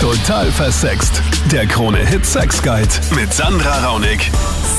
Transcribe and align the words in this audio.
Total 0.00 0.46
versext. 0.52 1.20
Der 1.50 1.66
Krone-Hit 1.66 2.24
Sex 2.24 2.62
Guide 2.62 2.88
mit 3.16 3.34
Sandra 3.34 3.84
Raunig. 3.84 4.30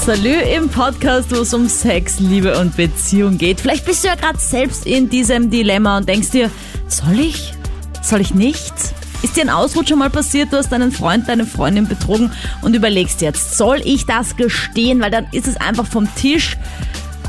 Salü 0.06 0.32
im 0.56 0.70
Podcast, 0.70 1.36
wo 1.36 1.42
es 1.42 1.54
um 1.54 1.68
Sex, 1.68 2.22
Liebe 2.22 2.58
und 2.58 2.78
Beziehung 2.78 3.38
geht. 3.38 3.60
Vielleicht 3.60 3.86
bist 3.86 4.06
du 4.06 4.08
ja 4.08 4.16
gerade 4.16 4.40
selbst 4.40 4.86
in 4.86 5.10
diesem 5.10 5.50
Dilemma 5.50 5.98
und 5.98 6.08
denkst 6.08 6.30
dir, 6.30 6.50
soll 6.88 7.20
ich? 7.20 7.54
Soll 8.02 8.22
ich 8.22 8.34
nicht? 8.34 8.74
Ist 9.22 9.36
dir 9.36 9.42
ein 9.42 9.50
Ausrutscher 9.50 9.98
mal 9.98 10.10
passiert, 10.10 10.54
du 10.54 10.58
hast 10.58 10.72
deinen 10.72 10.94
Freund, 10.94 11.28
deine 11.28 11.46
Freundin 11.46 11.86
betrogen 11.86 12.32
und 12.62 12.74
überlegst 12.74 13.22
jetzt, 13.22 13.58
soll 13.58 13.82
ich 13.84 14.06
das 14.06 14.38
gestehen? 14.38 15.02
Weil 15.02 15.12
dann 15.12 15.28
ist 15.34 15.48
es 15.48 15.58
einfach 15.58 15.86
vom 15.86 16.08
Tisch. 16.16 16.56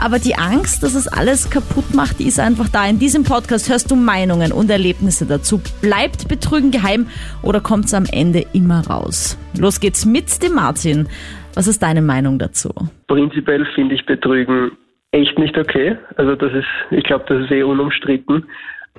Aber 0.03 0.19
die 0.19 0.35
Angst, 0.37 0.83
dass 0.83 0.95
es 0.95 1.07
alles 1.07 1.51
kaputt 1.51 1.95
macht, 1.95 2.21
die 2.21 2.27
ist 2.27 2.41
einfach 2.41 2.69
da. 2.71 2.89
In 2.89 2.99
diesem 2.99 3.23
Podcast 3.23 3.71
hörst 3.71 3.91
du 3.91 3.97
Meinungen 3.97 4.51
und 4.51 4.71
Erlebnisse 4.71 5.27
dazu. 5.27 5.61
Bleibt 5.83 6.27
Betrügen 6.27 6.71
geheim 6.71 7.07
oder 7.43 7.61
kommt 7.61 7.85
es 7.85 7.93
am 7.93 8.07
Ende 8.11 8.47
immer 8.55 8.83
raus? 8.87 9.37
Los 9.59 9.79
geht's 9.79 10.07
mit 10.07 10.43
dem 10.43 10.55
Martin. 10.55 11.07
Was 11.55 11.67
ist 11.67 11.83
deine 11.83 12.01
Meinung 12.01 12.39
dazu? 12.39 12.71
Prinzipiell 13.09 13.67
finde 13.75 13.95
ich 13.95 14.07
Betrügen 14.07 14.73
echt 15.13 15.39
nicht 15.39 15.59
okay. 15.59 15.99
Also 16.17 16.35
das 16.35 16.53
ist, 16.55 16.69
ich 16.91 17.05
glaube, 17.05 17.27
das 17.29 17.45
ist 17.45 17.51
eh 17.51 17.63
unumstritten. 17.63 18.47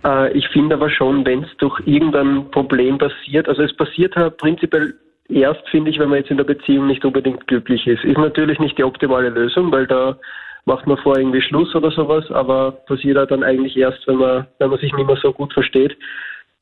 Äh, 0.05 0.37
ich 0.37 0.47
finde 0.49 0.75
aber 0.75 0.91
schon, 0.91 1.25
wenn 1.25 1.43
es 1.43 1.49
durch 1.57 1.79
irgendein 1.85 2.51
Problem 2.51 2.99
passiert, 2.99 3.49
also 3.49 3.63
es 3.63 3.75
passiert 3.75 4.15
halt 4.15 4.37
prinzipiell 4.37 4.93
erst, 5.29 5.67
finde 5.69 5.89
ich, 5.89 5.97
wenn 5.97 6.09
man 6.09 6.19
jetzt 6.19 6.29
in 6.29 6.37
der 6.37 6.43
Beziehung 6.43 6.85
nicht 6.85 7.03
unbedingt 7.03 7.47
glücklich 7.47 7.87
ist. 7.87 8.03
Ist 8.03 8.19
natürlich 8.19 8.59
nicht 8.59 8.77
die 8.77 8.83
optimale 8.83 9.29
Lösung, 9.29 9.71
weil 9.71 9.87
da 9.87 10.17
macht 10.65 10.87
man 10.87 10.97
vor 10.97 11.17
irgendwie 11.17 11.41
Schluss 11.41 11.73
oder 11.75 11.91
sowas, 11.91 12.29
aber 12.31 12.71
passiert 12.71 13.17
halt 13.17 13.31
dann 13.31 13.43
eigentlich 13.43 13.75
erst, 13.77 14.07
wenn 14.07 14.17
man, 14.17 14.47
wenn 14.59 14.69
man 14.69 14.79
sich 14.79 14.93
nicht 14.93 15.07
mehr 15.07 15.17
so 15.21 15.33
gut 15.33 15.53
versteht. 15.53 15.97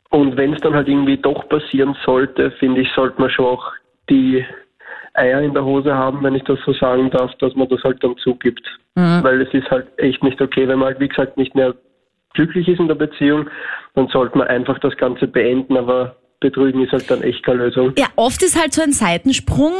Und 0.10 0.38
wenn 0.38 0.54
es 0.54 0.62
dann 0.62 0.74
halt 0.74 0.88
irgendwie 0.88 1.18
doch 1.18 1.48
passieren 1.50 1.96
sollte, 2.06 2.52
finde 2.52 2.82
ich, 2.82 2.92
sollte 2.94 3.22
man 3.22 3.30
schon 3.30 3.46
auch 3.46 3.72
die 4.10 4.44
Eier 5.14 5.42
in 5.42 5.54
der 5.54 5.66
Hose 5.66 5.94
haben, 5.94 6.24
wenn 6.24 6.36
ich 6.36 6.44
das 6.44 6.60
so 6.66 6.74
sagen 6.74 7.10
darf, 7.12 7.32
dass 7.40 7.54
man 7.56 7.68
das 7.68 7.84
halt 7.84 8.04
dann 8.04 8.18
zugibt. 8.18 8.66
Mhm. 8.96 9.24
Weil 9.24 9.42
es 9.42 9.54
ist 9.54 9.70
halt 9.70 9.88
echt 9.98 10.24
nicht 10.24 10.42
okay, 10.42 10.68
wenn 10.68 10.80
man 10.80 10.90
halt, 10.90 11.00
wie 11.00 11.08
gesagt, 11.08 11.38
nicht 11.38 11.54
mehr 11.56 11.76
glücklich 12.34 12.68
ist 12.68 12.80
in 12.80 12.88
der 12.88 12.96
Beziehung, 12.96 13.50
dann 13.96 14.08
sollte 14.08 14.38
man 14.38 14.48
einfach 14.48 14.80
das 14.80 14.96
Ganze 14.98 15.28
beenden, 15.28 15.78
aber 15.78 16.16
Betrügen 16.40 16.84
ist 16.84 16.92
halt 16.92 17.10
dann 17.12 17.22
echt 17.22 17.44
keine 17.44 17.66
Lösung. 17.66 17.94
Ja, 17.98 18.08
oft 18.16 18.42
ist 18.42 18.60
halt 18.60 18.74
so 18.74 18.82
ein 18.82 18.94
Seitensprung 18.94 19.74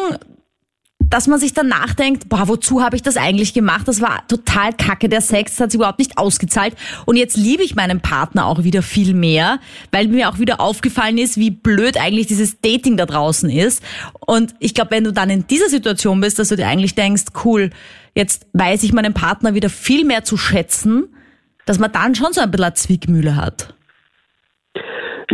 dass 1.10 1.28
man 1.28 1.40
sich 1.40 1.54
dann 1.54 1.68
nachdenkt, 1.68 2.30
boah, 2.30 2.48
wozu 2.48 2.82
habe 2.82 2.96
ich 2.96 3.02
das 3.02 3.18
eigentlich 3.18 3.54
gemacht? 3.54 3.88
Das 3.88 4.02
war 4.02 4.28
total 4.28 4.74
kacke, 4.74 5.10
der 5.10 5.22
Sex, 5.22 5.54
das 5.54 5.62
hat 5.62 5.72
sich 5.72 5.80
überhaupt 5.80 6.00
nicht 6.00 6.18
ausgezahlt. 6.18 6.76
Und 7.06 7.16
jetzt 7.16 7.36
liebe 7.38 7.64
ich 7.64 7.76
meinen 7.76 8.02
Partner 8.02 8.46
auch 8.46 8.64
wieder 8.64 8.82
viel 8.82 9.14
mehr, 9.14 9.60
weil 9.92 10.08
mir 10.08 10.30
auch 10.30 10.40
wieder 10.40 10.60
aufgefallen 10.60 11.18
ist, 11.18 11.38
wie 11.38 11.52
blöd 11.52 11.98
eigentlich 11.98 12.28
dieses 12.28 12.62
Dating 12.62 12.98
da 12.98 13.06
draußen 13.06 13.50
ist. 13.50 13.82
Und 14.26 14.54
ich 14.60 14.74
glaube, 14.74 14.92
wenn 14.92 15.04
du 15.04 15.14
dann 15.14 15.30
in 15.30 15.48
dieser 15.48 15.70
Situation 15.70 16.22
bist, 16.22 16.40
dass 16.40 16.50
du 16.50 16.56
dir 16.56 16.68
eigentlich 16.68 16.96
denkst, 16.96 17.26
cool, 17.44 17.72
jetzt 18.14 18.48
weiß 18.54 18.84
ich 18.84 18.94
meinen 18.94 19.14
Partner 19.14 19.54
wieder 19.54 19.70
viel 19.70 20.06
mehr 20.06 20.24
zu 20.24 20.38
schätzen, 20.38 21.08
dass 21.66 21.80
man 21.80 21.92
dann 21.92 22.16
schon 22.16 22.34
so 22.34 22.42
ein 22.42 22.52
bisschen 22.52 22.66
eine 22.66 22.74
Zwickmühle 22.74 23.36
hat. 23.36 23.74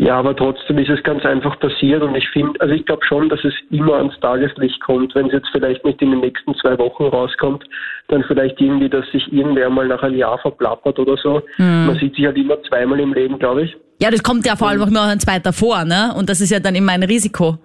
Ja, 0.05 0.19
aber 0.19 0.35
trotzdem 0.35 0.77
ist 0.77 0.89
es 0.89 1.01
ganz 1.01 1.25
einfach 1.25 1.59
passiert 1.59 2.03
und 2.03 2.13
ich 2.13 2.29
finde, 2.29 2.61
also 2.61 2.75
ich 2.75 2.85
glaube 2.85 3.03
schon, 3.07 3.27
dass 3.27 3.43
es 3.43 3.55
immer 3.71 3.95
ans 3.95 4.13
Tageslicht 4.19 4.79
kommt. 4.81 5.15
Wenn 5.15 5.25
es 5.25 5.33
jetzt 5.33 5.47
vielleicht 5.51 5.83
nicht 5.83 5.99
in 5.99 6.11
den 6.11 6.19
nächsten 6.19 6.53
zwei 6.57 6.77
Wochen 6.77 7.05
rauskommt, 7.05 7.63
dann 8.09 8.23
vielleicht 8.27 8.61
irgendwie, 8.61 8.87
dass 8.87 9.03
sich 9.11 9.33
irgendwer 9.33 9.67
mal 9.71 9.87
nach 9.87 10.03
einem 10.03 10.15
Jahr 10.15 10.37
verplappert 10.37 10.99
oder 10.99 11.17
so. 11.17 11.41
Mhm. 11.57 11.87
Man 11.87 11.97
sieht 11.97 12.15
sich 12.15 12.23
halt 12.23 12.37
immer 12.37 12.61
zweimal 12.69 12.99
im 12.99 13.13
Leben, 13.13 13.39
glaube 13.39 13.63
ich. 13.63 13.75
Ja, 13.99 14.11
das 14.11 14.21
kommt 14.21 14.45
ja 14.45 14.55
vor 14.55 14.69
allem 14.69 14.83
auch 14.83 14.87
immer 14.89 15.05
ein 15.05 15.19
zweiter 15.19 15.51
vor, 15.51 15.83
ne? 15.85 16.13
Und 16.15 16.29
das 16.29 16.39
ist 16.39 16.51
ja 16.51 16.59
dann 16.59 16.75
immer 16.75 16.91
ein 16.91 17.01
Risiko. 17.01 17.57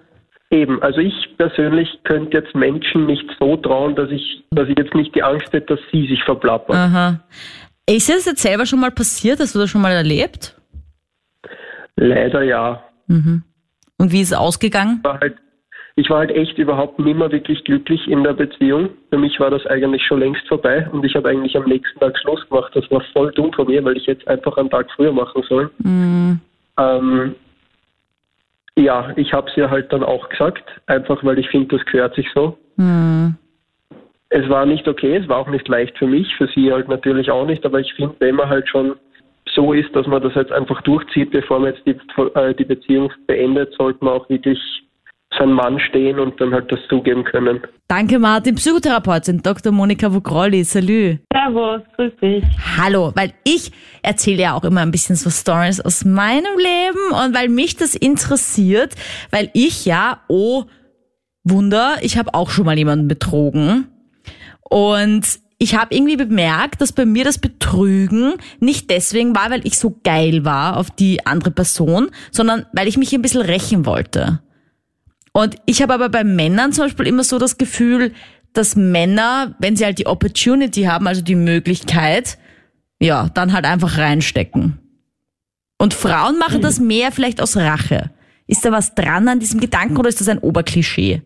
Eben, 0.49 0.81
also 0.81 0.99
ich 0.99 1.13
persönlich 1.37 1.99
könnte 2.05 2.37
jetzt 2.37 2.55
Menschen 2.55 3.05
nicht 3.05 3.25
so 3.39 3.55
trauen, 3.57 3.95
dass 3.95 4.09
ich, 4.09 4.43
dass 4.49 4.67
ich 4.67 4.79
jetzt 4.79 4.95
nicht 4.95 5.13
die 5.13 5.21
Angst 5.21 5.53
hätte, 5.53 5.75
dass 5.75 5.79
sie 5.91 6.07
sich 6.07 6.23
verplappern. 6.23 6.75
Aha. 6.75 7.19
Ist 7.87 8.09
es 8.09 8.25
jetzt 8.25 8.41
selber 8.41 8.65
schon 8.65 8.79
mal 8.79 8.89
passiert? 8.89 9.39
Hast 9.39 9.53
du 9.53 9.59
das 9.59 9.69
schon 9.69 9.81
mal 9.81 9.91
erlebt? 9.91 10.55
Leider 12.01 12.41
ja. 12.41 12.81
Mhm. 13.05 13.43
Und 13.99 14.11
wie 14.11 14.21
ist 14.21 14.31
es 14.31 14.37
ausgegangen? 14.37 14.99
War 15.03 15.19
halt, 15.19 15.35
ich 15.95 16.09
war 16.09 16.19
halt 16.19 16.31
echt 16.31 16.57
überhaupt 16.57 16.97
nicht 16.97 17.15
mehr 17.15 17.31
wirklich 17.31 17.63
glücklich 17.63 18.07
in 18.07 18.23
der 18.23 18.33
Beziehung. 18.33 18.89
Für 19.11 19.19
mich 19.19 19.39
war 19.39 19.51
das 19.51 19.63
eigentlich 19.67 20.03
schon 20.03 20.19
längst 20.19 20.47
vorbei 20.47 20.89
und 20.91 21.05
ich 21.05 21.15
habe 21.15 21.29
eigentlich 21.29 21.55
am 21.55 21.65
nächsten 21.65 21.99
Tag 21.99 22.17
Schluss 22.17 22.43
gemacht. 22.49 22.71
Das 22.73 22.89
war 22.89 23.01
voll 23.13 23.31
dumm 23.33 23.53
von 23.53 23.67
mir, 23.67 23.85
weil 23.85 23.97
ich 23.97 24.07
jetzt 24.07 24.27
einfach 24.27 24.57
einen 24.57 24.71
Tag 24.71 24.89
früher 24.95 25.11
machen 25.11 25.43
soll. 25.47 25.69
Mhm. 25.77 26.39
Ähm, 26.79 27.35
ja, 28.75 29.13
ich 29.15 29.31
habe 29.31 29.51
es 29.51 29.55
ihr 29.55 29.69
halt 29.69 29.93
dann 29.93 30.03
auch 30.03 30.27
gesagt, 30.29 30.63
einfach 30.87 31.23
weil 31.23 31.37
ich 31.37 31.49
finde, 31.49 31.77
das 31.77 31.85
gehört 31.85 32.15
sich 32.15 32.27
so. 32.33 32.57
Mhm. 32.77 33.35
Es 34.29 34.49
war 34.49 34.65
nicht 34.65 34.87
okay, 34.87 35.17
es 35.17 35.27
war 35.27 35.37
auch 35.37 35.49
nicht 35.49 35.67
leicht 35.67 35.95
für 35.99 36.07
mich, 36.07 36.35
für 36.37 36.47
sie 36.47 36.71
halt 36.71 36.87
natürlich 36.87 37.29
auch 37.29 37.45
nicht, 37.45 37.63
aber 37.63 37.79
ich 37.79 37.93
finde, 37.93 38.15
wenn 38.17 38.35
man 38.35 38.49
halt 38.49 38.67
schon 38.67 38.95
so 39.53 39.73
ist, 39.73 39.95
dass 39.95 40.07
man 40.07 40.21
das 40.21 40.33
jetzt 40.35 40.51
einfach 40.51 40.81
durchzieht, 40.81 41.31
bevor 41.31 41.59
man 41.59 41.73
jetzt 41.73 41.85
die, 41.85 41.95
äh, 42.39 42.53
die 42.55 42.65
Beziehung 42.65 43.11
beendet, 43.27 43.73
sollte 43.77 44.03
man 44.03 44.15
auch 44.15 44.29
wirklich 44.29 44.59
sein 45.37 45.51
Mann 45.51 45.79
stehen 45.79 46.19
und 46.19 46.39
dann 46.41 46.53
halt 46.53 46.71
das 46.71 46.79
zugeben 46.89 47.23
können. 47.23 47.61
Danke 47.87 48.19
Martin, 48.19 48.55
Psychotherapeutin 48.55 49.41
Dr. 49.41 49.71
Monika 49.71 50.13
Vugrolli, 50.13 50.63
salü. 50.63 51.17
Servus, 51.33 51.81
grüß 51.95 52.11
dich. 52.21 52.43
Hallo, 52.77 53.11
weil 53.15 53.33
ich 53.43 53.71
erzähle 54.03 54.41
ja 54.43 54.53
auch 54.53 54.63
immer 54.63 54.81
ein 54.81 54.91
bisschen 54.91 55.15
so 55.15 55.29
Stories 55.29 55.79
aus 55.79 56.03
meinem 56.05 56.57
Leben 56.57 57.25
und 57.25 57.35
weil 57.35 57.49
mich 57.49 57.77
das 57.77 57.95
interessiert, 57.95 58.93
weil 59.31 59.49
ich 59.53 59.85
ja, 59.85 60.21
oh 60.27 60.65
Wunder, 61.43 61.95
ich 62.01 62.17
habe 62.17 62.33
auch 62.33 62.49
schon 62.49 62.65
mal 62.65 62.77
jemanden 62.77 63.07
betrogen 63.07 63.87
und 64.69 65.39
ich 65.61 65.75
habe 65.75 65.93
irgendwie 65.93 66.15
bemerkt, 66.15 66.81
dass 66.81 66.91
bei 66.91 67.05
mir 67.05 67.23
das 67.23 67.37
Betrügen 67.37 68.33
nicht 68.59 68.89
deswegen 68.89 69.35
war, 69.35 69.51
weil 69.51 69.63
ich 69.63 69.77
so 69.77 69.95
geil 70.03 70.43
war 70.43 70.75
auf 70.75 70.89
die 70.89 71.23
andere 71.27 71.51
Person, 71.51 72.09
sondern 72.31 72.65
weil 72.73 72.87
ich 72.87 72.97
mich 72.97 73.13
ein 73.13 73.21
bisschen 73.21 73.43
rächen 73.43 73.85
wollte. 73.85 74.41
Und 75.33 75.57
ich 75.67 75.83
habe 75.83 75.93
aber 75.93 76.09
bei 76.09 76.23
Männern 76.23 76.73
zum 76.73 76.85
Beispiel 76.85 77.05
immer 77.05 77.23
so 77.23 77.37
das 77.37 77.59
Gefühl, 77.59 78.11
dass 78.53 78.75
Männer, 78.75 79.53
wenn 79.59 79.75
sie 79.75 79.85
halt 79.85 79.99
die 79.99 80.07
Opportunity 80.07 80.85
haben, 80.85 81.05
also 81.05 81.21
die 81.21 81.35
Möglichkeit, 81.35 82.39
ja, 82.99 83.29
dann 83.29 83.53
halt 83.53 83.65
einfach 83.65 83.99
reinstecken. 83.99 84.79
Und 85.77 85.93
Frauen 85.93 86.39
machen 86.39 86.63
das 86.63 86.79
mehr 86.79 87.11
vielleicht 87.11 87.39
aus 87.39 87.55
Rache. 87.55 88.09
Ist 88.47 88.65
da 88.65 88.71
was 88.71 88.95
dran 88.95 89.27
an 89.27 89.39
diesem 89.39 89.59
Gedanken 89.59 89.97
oder 89.97 90.09
ist 90.09 90.21
das 90.21 90.27
ein 90.27 90.39
Oberklischee? 90.39 91.21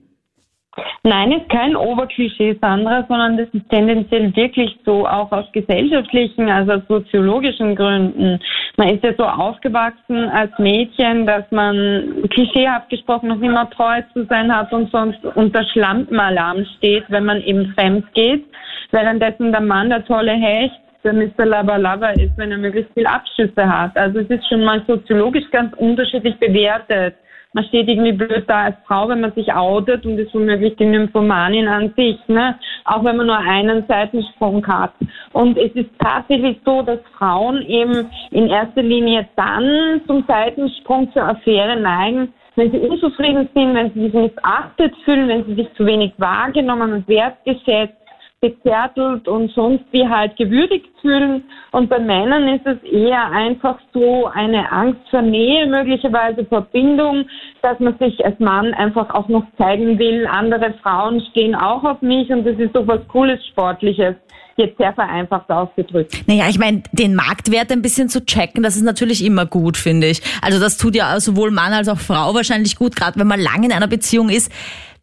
Nein, 1.04 1.32
ist 1.32 1.50
kein 1.50 1.76
Oberklischee, 1.76 2.58
Sandra, 2.60 3.06
sondern 3.08 3.38
das 3.38 3.48
ist 3.54 3.70
tendenziell 3.70 4.36
wirklich 4.36 4.78
so, 4.86 5.08
auch 5.08 5.32
aus 5.32 5.46
gesellschaftlichen, 5.54 6.50
also 6.50 6.74
aus 6.74 6.82
soziologischen 6.88 7.76
Gründen. 7.76 8.40
Man 8.76 8.90
ist 8.90 9.04
ja 9.04 9.14
so 9.18 9.24
aufgewachsen 9.24 10.30
als 10.30 10.52
Mädchen, 10.58 11.26
dass 11.26 11.50
man 11.52 12.24
klischeehaft 12.30 12.90
gesprochen 12.90 13.30
noch 13.30 13.42
immer 13.42 13.70
treu 13.70 14.02
zu 14.14 14.26
sein 14.26 14.54
hat 14.54 14.74
und 14.74 14.92
sonst 14.92 15.24
unter 15.36 15.64
Schlampenalarm 15.64 16.66
steht, 16.78 17.06
wenn 17.10 17.26
man 17.26 17.42
eben 17.42 17.74
fremd 17.74 18.06
geht, 18.14 18.44
währenddessen 18.92 19.52
der 19.52 19.62
Mann 19.62 19.90
der 19.90 20.04
tolle 20.06 20.34
Hecht 20.34 20.76
der 21.06 21.14
Mr. 21.14 21.46
Lava 21.46 22.10
ist, 22.10 22.36
wenn 22.36 22.52
er 22.52 22.58
möglichst 22.58 22.92
viel 22.96 23.06
Abschüsse 23.06 23.70
hat. 23.70 23.96
Also 23.96 24.20
es 24.20 24.28
ist 24.28 24.50
schon 24.50 24.64
mal 24.64 24.84
soziologisch 24.88 25.50
ganz 25.52 25.72
unterschiedlich 25.78 26.36
bewertet 26.40 27.16
man 27.56 27.64
steht 27.64 27.88
irgendwie 27.88 28.12
blöd 28.12 28.44
da 28.48 28.66
als 28.66 28.76
Frau, 28.86 29.08
wenn 29.08 29.22
man 29.22 29.32
sich 29.32 29.52
outet 29.54 30.06
und 30.06 30.20
ist 30.20 30.34
womöglich 30.34 30.76
die 30.76 30.86
Nymphomanin 30.86 31.70
an 31.70 31.94
sich, 31.96 32.18
ne? 32.28 32.60
auch 32.84 33.02
wenn 33.06 33.16
man 33.16 33.28
nur 33.28 33.38
einen 33.38 33.86
Seitensprung 33.88 34.68
hat. 34.68 34.92
Und 35.32 35.58
es 35.58 35.72
ist 35.72 35.90
tatsächlich 36.00 36.58
so, 36.66 36.82
dass 36.82 37.00
Frauen 37.18 37.62
eben 37.62 38.10
in 38.32 38.48
erster 38.48 38.84
Linie 38.84 39.30
dann 39.38 40.02
zum 40.06 40.26
Seitensprung 40.28 41.10
zur 41.14 41.24
Affäre 41.24 41.80
neigen, 41.80 42.34
wenn 42.58 42.72
sie 42.72 42.78
unzufrieden 42.78 43.48
sind, 43.54 43.74
wenn 43.74 43.94
sie 43.94 44.02
sich 44.02 44.14
missachtet 44.14 44.94
fühlen, 45.06 45.30
wenn 45.30 45.46
sie 45.46 45.56
sich 45.56 45.74
zu 45.76 45.86
wenig 45.86 46.12
wahrgenommen 46.18 46.92
und 46.92 47.08
wertgeschätzt 47.08 48.05
gezärtelt 48.50 49.28
und 49.28 49.52
sonst 49.54 49.84
wie 49.92 50.08
halt 50.08 50.36
gewürdigt 50.38 50.88
fühlen. 51.02 51.44
Und 51.72 51.90
bei 51.90 52.00
Männern 52.00 52.48
ist 52.48 52.66
es 52.66 52.82
eher 52.84 53.32
einfach 53.32 53.80
so 53.94 54.28
eine 54.28 54.72
Angst 54.72 55.02
vor 55.10 55.22
Nähe, 55.22 55.66
möglicherweise 55.68 56.46
Verbindung, 56.46 57.26
dass 57.62 57.80
man 57.80 57.98
sich 57.98 58.24
als 58.24 58.40
Mann 58.40 58.74
einfach 58.74 59.10
auch 59.14 59.28
noch 59.28 59.46
zeigen 59.58 59.98
will. 59.98 60.28
Andere 60.28 60.74
Frauen 60.82 61.22
stehen 61.32 61.56
auch 61.56 61.84
auf 61.84 62.02
mich 62.02 62.30
und 62.30 62.46
das 62.46 62.58
ist 62.58 62.74
so 62.74 62.88
was 62.88 63.08
Cooles, 63.08 63.40
Sportliches 63.48 64.16
jetzt 64.58 64.78
sehr 64.78 64.94
vereinfacht 64.94 65.50
ausgedrückt. 65.50 66.24
Naja, 66.28 66.46
ich 66.50 66.58
meine, 66.58 66.84
den 66.94 67.14
Marktwert 67.14 67.72
ein 67.72 67.82
bisschen 67.82 68.08
zu 68.08 68.26
checken, 68.26 68.64
das 68.64 68.78
ist 68.78 68.84
natürlich 68.84 69.26
immer 69.26 69.46
gut, 69.46 69.76
finde 69.76 70.08
ich. 70.08 70.22
Also 70.42 70.60
das 70.60 70.78
tut 70.78 70.96
ja 70.96 71.20
sowohl 71.20 71.52
Mann 71.52 71.74
als 71.74 71.90
auch 71.90 72.00
Frau 72.00 72.34
wahrscheinlich 72.34 72.78
gut, 72.78 72.96
gerade 72.96 73.20
wenn 73.20 73.28
man 73.28 73.40
lange 73.40 73.66
in 73.66 73.74
einer 73.74 73.88
Beziehung 73.88 74.30
ist, 74.30 74.50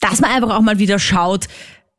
dass 0.01 0.21
man 0.21 0.31
einfach 0.31 0.57
auch 0.57 0.63
mal 0.63 0.79
wieder 0.79 0.99
schaut, 0.99 1.49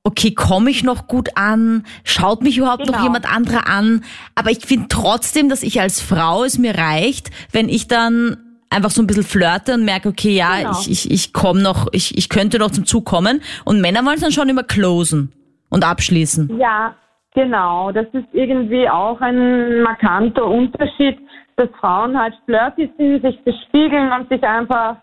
okay, 0.04 0.34
komme 0.34 0.70
ich 0.70 0.84
noch 0.84 1.08
gut 1.08 1.30
an? 1.36 1.86
Schaut 2.04 2.42
mich 2.42 2.58
überhaupt 2.58 2.86
genau. 2.86 2.98
noch 2.98 3.04
jemand 3.04 3.32
anderer 3.32 3.68
an? 3.68 4.04
Aber 4.36 4.52
ich 4.52 4.60
finde 4.66 4.88
trotzdem, 4.90 5.50
dass 5.50 5.64
ich 5.64 5.80
als 5.80 6.02
Frau 6.02 6.44
es 6.44 6.58
mir 6.58 6.78
reicht, 6.78 7.32
wenn 7.52 7.70
ich 7.70 7.88
dann 7.88 8.38
einfach 8.70 8.90
so 8.90 9.02
ein 9.02 9.08
bisschen 9.08 9.24
flirte 9.24 9.76
und 9.76 9.86
merke, 9.86 10.10
okay, 10.10 10.36
ja, 10.36 10.58
Genau. 10.58 10.72
ich, 10.72 10.92
ich, 10.92 11.12
ich 11.12 11.34
komme 11.34 11.62
noch, 11.62 11.88
ich, 11.92 12.18
ich 12.18 12.28
könnte 12.28 12.60
noch 12.60 12.72
zum 12.72 12.86
Zug 12.86 13.06
kommen. 13.06 13.42
Und 13.66 13.82
Männer 13.82 14.04
wollen 14.04 14.16
es 14.16 14.22
dann 14.22 14.32
schon 14.32 14.50
immer 14.50 14.64
closen 14.64 15.32
und 15.70 15.86
abschließen. 15.86 16.60
Ja, 16.60 16.96
genau. 17.34 17.92
Das 17.92 18.08
ist 18.14 18.28
irgendwie 18.34 18.90
auch 18.90 19.22
ein 19.22 19.82
markanter 19.82 20.46
Unterschied, 20.46 21.20
dass 21.56 21.70
Frauen 21.80 22.18
halt 22.18 22.34
flirty 22.46 22.92
sind, 22.98 23.22
sich 23.22 23.40
bespiegeln 23.44 24.12
und 24.12 24.28
sich 24.30 24.44
einfach 24.44 24.98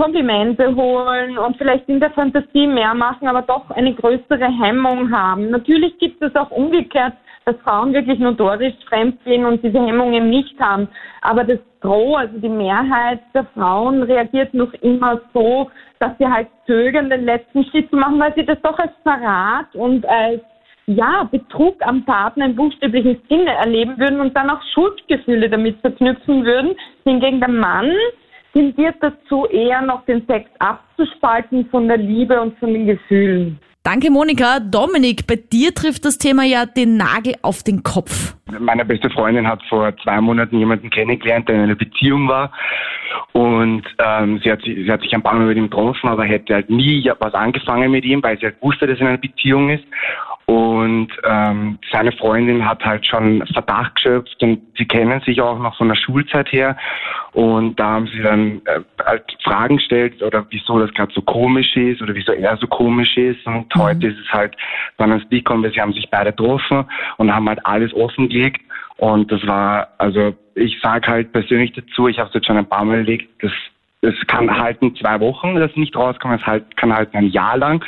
Komplimente 0.00 0.74
holen 0.74 1.36
und 1.36 1.58
vielleicht 1.58 1.86
in 1.88 2.00
der 2.00 2.10
Fantasie 2.12 2.66
mehr 2.66 2.94
machen, 2.94 3.28
aber 3.28 3.42
doch 3.42 3.70
eine 3.70 3.92
größere 3.92 4.46
Hemmung 4.46 5.10
haben. 5.10 5.50
Natürlich 5.50 5.98
gibt 5.98 6.22
es 6.22 6.34
auch 6.36 6.50
umgekehrt, 6.50 7.12
dass 7.44 7.56
Frauen 7.58 7.92
wirklich 7.92 8.18
notorisch 8.18 8.74
fremd 8.88 9.22
gehen 9.24 9.44
und 9.44 9.62
diese 9.62 9.78
Hemmung 9.78 10.14
eben 10.14 10.30
nicht 10.30 10.58
haben. 10.58 10.88
Aber 11.20 11.44
das 11.44 11.58
Gros, 11.80 12.16
also 12.16 12.38
die 12.38 12.48
Mehrheit 12.48 13.20
der 13.34 13.44
Frauen 13.52 14.02
reagiert 14.02 14.54
noch 14.54 14.72
immer 14.80 15.20
so, 15.34 15.70
dass 15.98 16.12
sie 16.18 16.26
halt 16.26 16.48
zögern, 16.66 17.10
den 17.10 17.26
letzten 17.26 17.64
Schritt 17.64 17.90
zu 17.90 17.96
machen, 17.96 18.18
weil 18.18 18.34
sie 18.34 18.46
das 18.46 18.60
doch 18.62 18.78
als 18.78 18.92
Verrat 19.02 19.74
und 19.74 20.06
als 20.06 20.40
ja, 20.86 21.28
Betrug 21.30 21.76
am 21.86 22.04
Partner 22.06 22.46
im 22.46 22.56
buchstäblichen 22.56 23.20
Sinne 23.28 23.52
erleben 23.52 23.98
würden 23.98 24.20
und 24.20 24.34
dann 24.34 24.48
auch 24.48 24.62
Schuldgefühle 24.72 25.50
damit 25.50 25.78
verknüpfen 25.80 26.44
würden. 26.44 26.74
Hingegen 27.04 27.40
der 27.40 27.50
Mann 27.50 27.92
tendiert 28.52 28.96
dazu 29.00 29.46
eher 29.46 29.82
noch 29.82 30.04
den 30.06 30.26
Sex 30.26 30.48
abzuspalten 30.58 31.66
von 31.70 31.88
der 31.88 31.96
Liebe 31.96 32.40
und 32.40 32.58
von 32.58 32.72
den 32.72 32.86
Gefühlen. 32.86 33.58
Danke, 33.82 34.10
Monika. 34.10 34.60
Dominik, 34.60 35.26
bei 35.26 35.36
dir 35.36 35.74
trifft 35.74 36.04
das 36.04 36.18
Thema 36.18 36.44
ja 36.44 36.66
den 36.66 36.98
Nagel 36.98 37.36
auf 37.40 37.62
den 37.62 37.82
Kopf. 37.82 38.36
Meine 38.58 38.84
beste 38.84 39.08
Freundin 39.08 39.48
hat 39.48 39.62
vor 39.70 39.96
zwei 40.02 40.20
Monaten 40.20 40.58
jemanden 40.58 40.90
kennengelernt, 40.90 41.48
der 41.48 41.56
in 41.56 41.62
einer 41.62 41.76
Beziehung 41.76 42.28
war. 42.28 42.52
Und 43.32 43.82
ähm, 43.98 44.40
sie, 44.42 44.50
hat, 44.50 44.62
sich- 44.62 44.76
sie 44.84 44.90
hat 44.90 45.02
sich 45.02 45.14
ein 45.14 45.22
paar 45.22 45.34
Mal 45.34 45.46
mit 45.46 45.56
ihm 45.56 45.70
getroffen, 45.70 46.08
aber 46.08 46.24
hätte 46.24 46.54
halt 46.54 46.70
nie 46.70 47.10
was 47.18 47.34
angefangen 47.34 47.90
mit 47.90 48.04
ihm, 48.04 48.22
weil 48.22 48.38
sie 48.38 48.46
halt 48.46 48.60
wusste, 48.60 48.86
dass 48.86 48.98
er 48.98 49.02
in 49.02 49.06
einer 49.08 49.18
Beziehung 49.18 49.70
ist. 49.70 49.84
Und 50.46 51.08
ähm, 51.24 51.78
seine 51.92 52.10
Freundin 52.10 52.66
hat 52.68 52.84
halt 52.84 53.06
schon 53.06 53.46
Verdacht 53.52 53.94
geschöpft 53.94 54.36
und 54.42 54.60
sie 54.76 54.84
kennen 54.84 55.20
sich 55.20 55.40
auch 55.40 55.56
noch 55.60 55.76
von 55.76 55.86
der 55.88 55.94
Schulzeit 55.94 56.50
her. 56.50 56.76
Und 57.32 57.78
da 57.78 57.90
haben 57.90 58.08
sie 58.08 58.20
dann 58.20 58.60
äh, 58.64 58.80
halt 59.04 59.22
Fragen 59.44 59.76
gestellt 59.76 60.20
oder 60.20 60.44
wieso 60.50 60.80
das 60.80 60.92
gerade 60.94 61.12
so 61.14 61.22
komisch 61.22 61.76
ist 61.76 62.02
oder 62.02 62.14
wieso 62.16 62.32
er 62.32 62.56
so 62.56 62.66
komisch 62.66 63.16
ist. 63.16 63.46
Und 63.46 63.72
heute 63.76 64.08
ist 64.08 64.18
es 64.18 64.32
halt 64.32 64.56
ans 64.98 65.22
Licht 65.30 65.44
gekommen, 65.44 65.62
weil 65.62 65.72
sie 65.72 65.80
haben 65.80 65.92
sich 65.92 66.10
beide 66.10 66.32
getroffen 66.32 66.84
und 67.18 67.32
haben 67.32 67.48
halt 67.48 67.64
alles 67.64 67.94
offengelegt. 67.94 68.60
Und 69.00 69.32
das 69.32 69.46
war, 69.46 69.88
also 69.96 70.34
ich 70.54 70.78
sage 70.82 71.10
halt 71.10 71.32
persönlich 71.32 71.72
dazu, 71.72 72.08
ich 72.08 72.18
habe 72.18 72.28
es 72.28 72.34
jetzt 72.34 72.46
schon 72.46 72.58
ein 72.58 72.68
paar 72.68 72.84
Mal 72.84 72.96
erlegt, 72.96 73.30
das, 73.40 73.50
das 74.02 74.14
kann 74.26 74.50
halten 74.50 74.94
zwei 74.94 75.18
Wochen, 75.20 75.54
das 75.54 75.74
nicht 75.74 75.96
rauskommt, 75.96 76.38
es 76.38 76.46
halt, 76.46 76.76
kann 76.76 76.92
halten 76.92 77.16
ein 77.16 77.30
Jahr 77.30 77.56
lang 77.56 77.82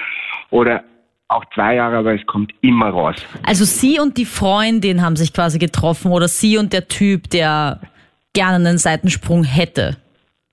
oder 0.49 0.83
auch 1.29 1.45
zwei 1.55 1.75
Jahre, 1.75 1.99
aber 1.99 2.15
es 2.15 2.25
kommt 2.25 2.55
immer 2.63 2.89
raus. 2.89 3.17
Also 3.47 3.67
sie 3.67 4.01
und 4.01 4.17
die 4.17 4.25
Freundin 4.25 5.03
haben 5.03 5.17
sich 5.17 5.35
quasi 5.35 5.59
getroffen 5.59 6.13
oder 6.13 6.29
sie 6.29 6.57
und 6.57 6.73
der 6.73 6.89
Typ, 6.89 7.29
der 7.29 7.81
gerne 8.33 8.67
einen 8.67 8.79
Seitensprung 8.79 9.45
hätte. 9.45 9.99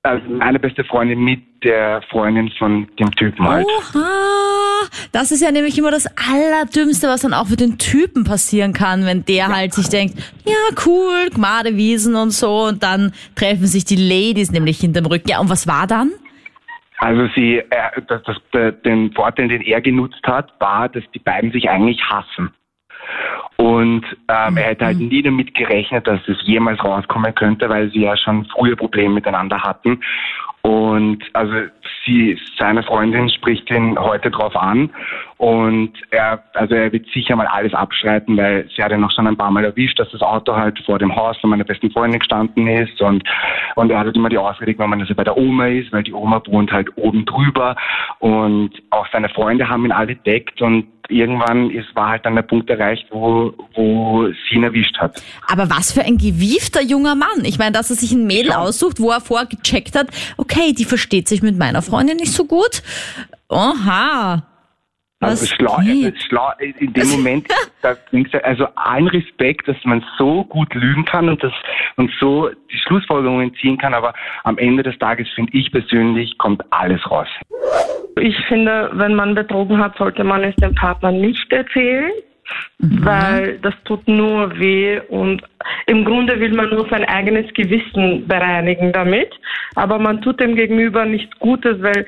Also 0.04 0.28
meine 0.28 0.60
beste 0.60 0.84
Freundin 0.84 1.24
mit 1.24 1.40
der 1.64 2.02
Freundin 2.10 2.50
von 2.58 2.88
dem 3.00 3.12
Typen 3.16 3.48
halt. 3.48 3.66
Oha, 3.66 4.88
das 5.12 5.32
ist 5.32 5.42
ja 5.42 5.52
nämlich 5.52 5.78
immer 5.78 5.92
das 5.92 6.08
Allerdümmste, 6.18 7.08
was 7.08 7.22
dann 7.22 7.34
auch 7.34 7.48
für 7.48 7.56
den 7.56 7.78
Typen 7.78 8.24
passieren 8.24 8.74
kann, 8.74 9.06
wenn 9.06 9.26
der 9.26 9.48
halt 9.48 9.74
sich 9.74 9.90
denkt, 9.90 10.16
ja 10.46 10.56
cool, 10.86 11.30
Gmadewiesen 11.34 12.16
und 12.16 12.32
so 12.32 12.66
und 12.66 12.84
dann 12.84 13.14
treffen 13.36 13.66
sich 13.66 13.86
die 13.86 13.96
Ladies 13.96 14.52
nämlich 14.52 14.80
hinterm 14.80 15.06
Rücken. 15.06 15.30
Ja, 15.30 15.40
und 15.40 15.50
was 15.50 15.68
war 15.68 15.88
dann? 15.88 16.12
Also 16.98 17.28
sie, 17.34 17.58
äh, 17.58 18.02
das, 18.08 18.24
das, 18.24 18.38
der, 18.54 18.74
den 18.74 19.14
Vorteil, 19.14 19.48
den 19.48 19.62
er 19.62 19.82
genutzt 19.82 20.22
hat, 20.26 20.54
war, 20.60 20.90
dass 20.90 21.04
die 21.14 21.20
beiden 21.20 21.52
sich 21.52 21.70
eigentlich 21.70 22.02
hassen. 22.04 22.54
Und 23.56 24.06
ähm, 24.30 24.58
er 24.58 24.64
hätte 24.64 24.86
halt 24.86 25.00
nie 25.00 25.22
damit 25.22 25.54
gerechnet, 25.54 26.08
dass 26.08 26.20
es 26.28 26.38
jemals 26.44 26.82
rauskommen 26.84 27.36
könnte, 27.36 27.68
weil 27.68 27.92
sie 27.92 28.02
ja 28.02 28.16
schon 28.16 28.46
früher 28.46 28.76
Probleme 28.76 29.16
miteinander 29.16 29.62
hatten. 29.62 30.02
Und 30.62 31.24
also 31.34 31.54
sie, 32.06 32.40
seine 32.58 32.84
Freundin 32.84 33.30
spricht 33.30 33.70
ihn 33.70 33.98
heute 33.98 34.30
drauf 34.30 34.56
an 34.56 34.90
und 35.40 35.94
er, 36.12 36.44
also 36.54 36.76
er 36.76 36.92
wird 36.92 37.08
sicher 37.14 37.34
mal 37.38 37.48
alles 37.48 37.74
abschreiten, 37.74 38.36
weil 38.36 38.70
sie 38.76 38.84
hat 38.84 38.92
ihn 38.92 39.00
noch 39.00 39.12
schon 39.12 39.26
ein 39.26 39.38
paar 39.38 39.52
Mal 39.52 39.64
erwischt, 39.64 39.98
dass 39.98 40.12
das 40.12 40.22
Auto 40.22 40.54
halt 40.54 40.78
vor 40.86 41.00
dem 41.00 41.16
Haus 41.16 41.38
von 41.38 41.50
meiner 41.50 41.64
besten 41.64 41.90
Freundin 41.92 42.20
gestanden 42.20 42.68
ist 42.68 43.02
und 43.02 43.24
und 43.76 43.90
er 43.90 44.00
hat 44.00 44.06
halt 44.08 44.18
immer 44.18 44.28
die 44.28 44.38
Ausrede 44.38 44.74
genommen, 44.74 45.00
dass 45.00 45.08
er 45.08 45.16
bei 45.16 45.24
der 45.24 45.38
Oma 45.38 45.68
ist, 45.68 45.94
weil 45.94 46.04
die 46.04 46.12
Oma 46.12 46.42
wohnt 46.46 46.74
halt 46.74 46.90
oben 46.98 47.26
drüber 47.26 47.78
und 48.20 48.72
auch 48.90 49.08
seine 49.14 49.30
Freunde 49.30 49.70
haben 49.70 49.86
ihn 49.86 49.94
alle 49.94 50.16
deckt 50.18 50.62
und 50.62 50.88
irgendwann 51.08 51.70
ist, 51.70 51.96
war 51.96 52.10
halt 52.10 52.26
dann 52.26 52.36
der 52.36 52.42
Punkt 52.42 52.70
erreicht, 52.70 53.06
wo, 53.10 53.54
wo 53.76 54.28
sie 54.28 54.56
ihn 54.56 54.64
erwischt 54.64 54.98
hat. 54.98 55.24
Aber 55.48 55.70
was 55.70 55.94
für 55.94 56.02
ein 56.02 56.18
gewiefter 56.18 56.82
junger 56.82 57.16
Mann. 57.16 57.46
Ich 57.46 57.58
meine, 57.58 57.72
dass 57.72 57.90
er 57.90 57.96
sich 57.96 58.12
ein 58.12 58.28
Mädel 58.28 58.52
aussucht, 58.52 59.00
wo 59.00 59.10
er 59.10 59.22
vorher 59.22 59.48
gecheckt 59.48 59.96
hat, 59.96 60.08
okay, 60.38 60.74
die 60.74 60.86
versteht 60.86 61.30
sich 61.30 61.42
mit 61.42 61.58
meiner 61.58 61.82
Freundin 61.82 62.18
nicht 62.18 62.34
so 62.34 62.46
gut. 62.46 62.84
Oha. 63.48 64.44
Also 65.22 65.42
Was 65.44 65.50
schlau, 65.50 65.78
geht? 65.84 66.06
also 66.06 66.18
schlau, 66.28 66.52
in 66.80 66.94
dem 66.94 67.10
Moment, 67.10 67.48
da 67.82 67.96
denkst 68.12 68.32
du, 68.32 68.44
also 68.46 68.68
allen 68.76 69.08
Respekt, 69.08 69.68
dass 69.68 69.76
man 69.84 70.04
so 70.18 70.46
gut 70.46 70.74
lügen 70.74 71.04
kann 71.04 71.28
und 71.28 71.44
das 71.44 71.52
und 71.98 72.10
so 72.20 72.50
die 72.72 72.78
Schlussfolgerungen 72.78 73.54
ziehen 73.56 73.78
kann, 73.78 73.94
aber 73.94 74.14
am 74.46 74.58
Ende 74.58 74.82
des 74.82 74.98
Tages 74.98 75.28
finde 75.36 75.52
ich 75.58 75.72
persönlich 75.72 76.38
kommt 76.38 76.64
alles 76.72 77.02
raus. 77.12 77.28
Ich 78.22 78.38
finde, 78.48 78.92
wenn 78.94 79.14
man 79.16 79.36
betrogen 79.36 79.80
hat, 79.80 79.98
sollte 79.98 80.24
man 80.24 80.44
es 80.44 80.56
dem 80.56 80.74
Partner 80.76 81.12
nicht 81.12 81.52
erzählen, 81.52 82.12
weil 82.80 83.60
das 83.60 83.74
tut 83.84 84.08
nur 84.08 84.58
weh 84.58 85.02
und 85.10 85.44
im 85.88 86.06
Grunde 86.06 86.40
will 86.40 86.54
man 86.54 86.70
nur 86.70 86.88
sein 86.90 87.04
eigenes 87.04 87.54
Gewissen 87.54 88.26
bereinigen 88.26 88.94
damit, 88.94 89.30
aber 89.76 90.00
man 90.00 90.22
tut 90.22 90.40
dem 90.40 90.56
Gegenüber 90.56 91.06
nichts 91.06 91.38
Gutes, 91.40 91.82
weil 91.82 92.06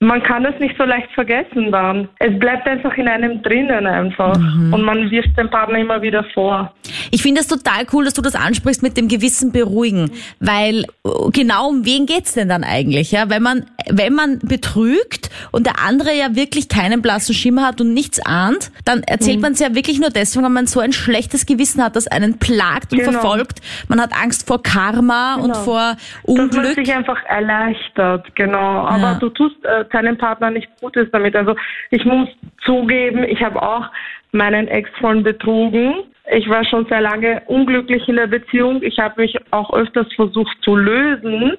man 0.00 0.22
kann 0.22 0.44
es 0.44 0.58
nicht 0.60 0.76
so 0.78 0.84
leicht 0.84 1.10
vergessen 1.12 1.72
dann. 1.72 2.08
Es 2.20 2.38
bleibt 2.38 2.68
einfach 2.68 2.96
in 2.96 3.08
einem 3.08 3.42
drinnen 3.42 3.84
einfach 3.84 4.36
und 4.36 4.82
man 4.82 5.10
wirft 5.10 5.36
dem 5.36 5.50
Partner 5.50 5.78
immer 5.80 6.00
wieder 6.02 6.22
vor. 6.34 6.72
Ich 7.10 7.20
finde 7.22 7.40
es 7.40 7.48
total 7.48 7.84
cool, 7.92 8.04
dass 8.04 8.14
du 8.14 8.22
das 8.22 8.36
ansprichst 8.36 8.80
mit 8.82 8.96
dem 8.96 9.08
Gewissen 9.08 9.50
beruhigen, 9.50 10.12
weil 10.38 10.84
äh, 11.04 11.30
genau 11.32 11.68
um 11.70 11.84
wen 11.84 12.06
geht's 12.06 12.34
denn 12.34 12.48
dann 12.48 12.62
eigentlich, 12.62 13.10
ja? 13.10 13.28
Wenn 13.28 13.42
man 13.42 13.66
wenn 13.90 14.12
man 14.14 14.38
betrügt 14.40 15.30
und 15.50 15.66
der 15.66 15.80
andere 15.84 16.12
ja 16.14 16.36
wirklich 16.36 16.68
keinen 16.68 17.02
blassen 17.02 17.34
Schimmer 17.34 17.66
hat 17.66 17.80
und 17.80 17.92
nichts 17.92 18.20
ahnt, 18.24 18.70
dann 18.84 19.02
erzählt 19.02 19.40
man 19.40 19.52
es 19.52 19.58
ja 19.60 19.74
wirklich 19.74 19.98
nur 19.98 20.10
deswegen, 20.10 20.44
weil 20.44 20.50
man 20.52 20.66
so 20.66 20.78
ein 20.78 20.92
schlechtes 20.92 21.44
Gewissen 21.46 21.82
hat, 21.82 21.96
das 21.96 22.06
einen 22.06 22.38
plagt 22.38 22.92
und 22.92 22.98
Genau. 23.00 23.12
verfolgt. 23.12 23.60
Man 23.88 24.00
hat 24.00 24.10
Angst 24.12 24.46
vor 24.46 24.62
Karma 24.62 25.36
und 25.36 25.56
vor 25.56 25.96
Dass 25.96 26.36
man 26.36 26.44
Unglück. 26.50 26.74
sich 26.74 26.92
einfach 26.94 27.20
erleichtert, 27.24 28.26
genau. 28.36 28.86
Aber 28.86 28.98
Ja. 28.98 29.14
du 29.14 29.30
tust 29.30 29.56
äh, 29.64 29.84
deinem 29.88 30.16
Partner 30.16 30.50
nichts 30.50 30.72
Gutes 30.80 31.08
damit. 31.10 31.36
Also 31.36 31.54
ich 31.90 32.04
muss 32.04 32.28
zugeben, 32.64 33.24
ich 33.24 33.42
habe 33.42 33.60
auch 33.62 33.86
meinen 34.32 34.68
Ex-Freund 34.68 35.24
betrogen. 35.24 35.94
Ich 36.30 36.48
war 36.48 36.64
schon 36.64 36.86
sehr 36.86 37.00
lange 37.00 37.42
unglücklich 37.46 38.06
in 38.08 38.16
der 38.16 38.26
Beziehung. 38.26 38.82
Ich 38.82 38.98
habe 38.98 39.22
mich 39.22 39.34
auch 39.50 39.72
öfters 39.72 40.06
versucht 40.14 40.56
zu 40.62 40.76
lösen, 40.76 41.56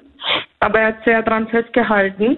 aber 0.60 0.80
er 0.80 0.88
hat 0.90 1.04
sehr 1.06 1.24
dran 1.24 1.48
festgehalten. 1.48 2.38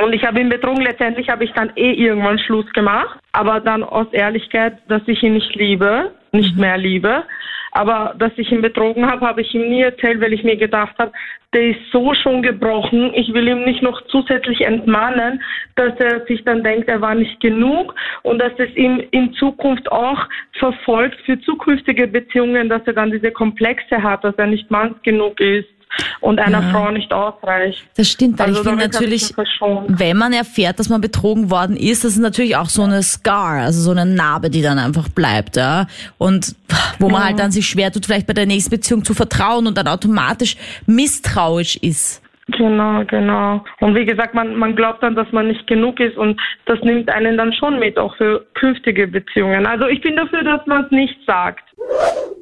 Und 0.00 0.12
ich 0.12 0.24
habe 0.24 0.40
ihn 0.40 0.48
betrogen. 0.48 0.82
Letztendlich 0.82 1.28
habe 1.28 1.44
ich 1.44 1.52
dann 1.52 1.72
eh 1.74 1.92
irgendwann 1.92 2.38
Schluss 2.38 2.70
gemacht, 2.72 3.18
aber 3.32 3.60
dann 3.60 3.82
aus 3.82 4.06
Ehrlichkeit, 4.12 4.78
dass 4.88 5.02
ich 5.06 5.22
ihn 5.24 5.34
nicht 5.34 5.56
liebe, 5.56 6.12
nicht 6.30 6.56
mehr 6.56 6.78
liebe. 6.78 7.24
Aber 7.76 8.14
dass 8.18 8.32
ich 8.36 8.50
ihn 8.50 8.62
betrogen 8.62 9.06
habe, 9.06 9.26
habe 9.26 9.42
ich 9.42 9.54
ihm 9.54 9.68
nie 9.68 9.82
erzählt, 9.82 10.18
weil 10.22 10.32
ich 10.32 10.42
mir 10.42 10.56
gedacht 10.56 10.96
habe, 10.98 11.12
der 11.52 11.68
ist 11.68 11.80
so 11.92 12.14
schon 12.14 12.40
gebrochen. 12.40 13.12
Ich 13.14 13.34
will 13.34 13.46
ihm 13.46 13.64
nicht 13.64 13.82
noch 13.82 14.00
zusätzlich 14.06 14.62
entmahnen, 14.62 15.42
dass 15.74 15.92
er 15.98 16.24
sich 16.24 16.42
dann 16.44 16.64
denkt, 16.64 16.88
er 16.88 17.02
war 17.02 17.14
nicht 17.14 17.38
genug 17.40 17.94
und 18.22 18.38
dass 18.38 18.52
es 18.56 18.74
ihm 18.76 19.02
in 19.10 19.34
Zukunft 19.34 19.92
auch 19.92 20.26
verfolgt 20.58 21.20
für 21.26 21.38
zukünftige 21.40 22.06
Beziehungen, 22.06 22.70
dass 22.70 22.80
er 22.86 22.94
dann 22.94 23.10
diese 23.10 23.30
Komplexe 23.30 24.02
hat, 24.02 24.24
dass 24.24 24.34
er 24.36 24.46
nicht 24.46 24.70
manns 24.70 24.96
genug 25.02 25.38
ist 25.38 25.75
und 26.20 26.38
einer 26.38 26.62
Ja. 26.62 26.70
Frau 26.70 26.90
nicht 26.90 27.12
ausreicht. 27.12 27.84
Das 27.96 28.08
stimmt, 28.08 28.38
weil 28.38 28.48
Also 28.48 28.60
ich 28.62 28.68
finde 28.68 28.84
natürlich, 28.84 29.32
wenn 29.88 30.16
man 30.16 30.32
erfährt, 30.32 30.78
dass 30.78 30.88
man 30.88 31.00
betrogen 31.00 31.50
worden 31.50 31.76
ist, 31.76 32.04
das 32.04 32.12
ist 32.12 32.18
natürlich 32.20 32.56
auch 32.56 32.68
so 32.68 32.82
eine 32.82 33.02
Scar, 33.02 33.62
also 33.62 33.80
so 33.80 33.90
eine 33.90 34.06
Narbe, 34.06 34.50
die 34.50 34.62
dann 34.62 34.78
einfach 34.78 35.08
bleibt, 35.08 35.56
ja. 35.56 35.86
Und 36.18 36.54
wo 36.98 37.08
man 37.08 37.24
halt 37.24 37.38
dann 37.38 37.50
sich 37.50 37.66
schwer 37.66 37.92
tut, 37.92 38.06
vielleicht 38.06 38.26
bei 38.26 38.32
der 38.32 38.46
nächsten 38.46 38.70
Beziehung 38.70 39.04
zu 39.04 39.14
vertrauen 39.14 39.66
und 39.66 39.76
dann 39.78 39.88
automatisch 39.88 40.56
misstrauisch 40.86 41.76
ist. 41.76 42.22
Genau, 42.48 43.02
genau. 43.06 43.64
Und 43.80 43.96
wie 43.96 44.04
gesagt, 44.04 44.32
man, 44.34 44.54
man 44.54 44.76
glaubt 44.76 45.02
dann, 45.02 45.16
dass 45.16 45.30
man 45.32 45.48
nicht 45.48 45.66
genug 45.66 45.98
ist 45.98 46.16
und 46.16 46.40
das 46.66 46.78
nimmt 46.82 47.10
einen 47.10 47.36
dann 47.36 47.52
schon 47.52 47.80
mit, 47.80 47.98
auch 47.98 48.16
für 48.16 48.46
künftige 48.54 49.08
Beziehungen. 49.08 49.66
Also 49.66 49.86
ich 49.88 50.00
bin 50.00 50.14
dafür, 50.14 50.44
dass 50.44 50.64
man 50.66 50.84
es 50.84 50.90
nicht 50.92 51.16
sagt. 51.26 51.64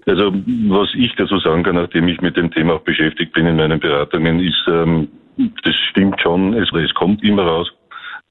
Also 0.06 0.32
was 0.68 0.88
ich 0.94 1.14
dazu 1.16 1.38
sagen 1.38 1.62
kann, 1.62 1.76
nachdem 1.76 2.08
ich 2.08 2.20
mit 2.20 2.36
dem 2.36 2.50
Thema 2.50 2.74
auch 2.74 2.82
beschäftigt 2.82 3.32
bin 3.32 3.46
in 3.46 3.56
meinen 3.56 3.80
Beratungen, 3.80 4.40
ist, 4.40 4.64
ähm, 4.68 5.08
das 5.64 5.74
stimmt 5.90 6.20
schon, 6.20 6.54
es, 6.54 6.70
es 6.72 6.94
kommt 6.94 7.22
immer 7.22 7.44
raus. 7.44 7.70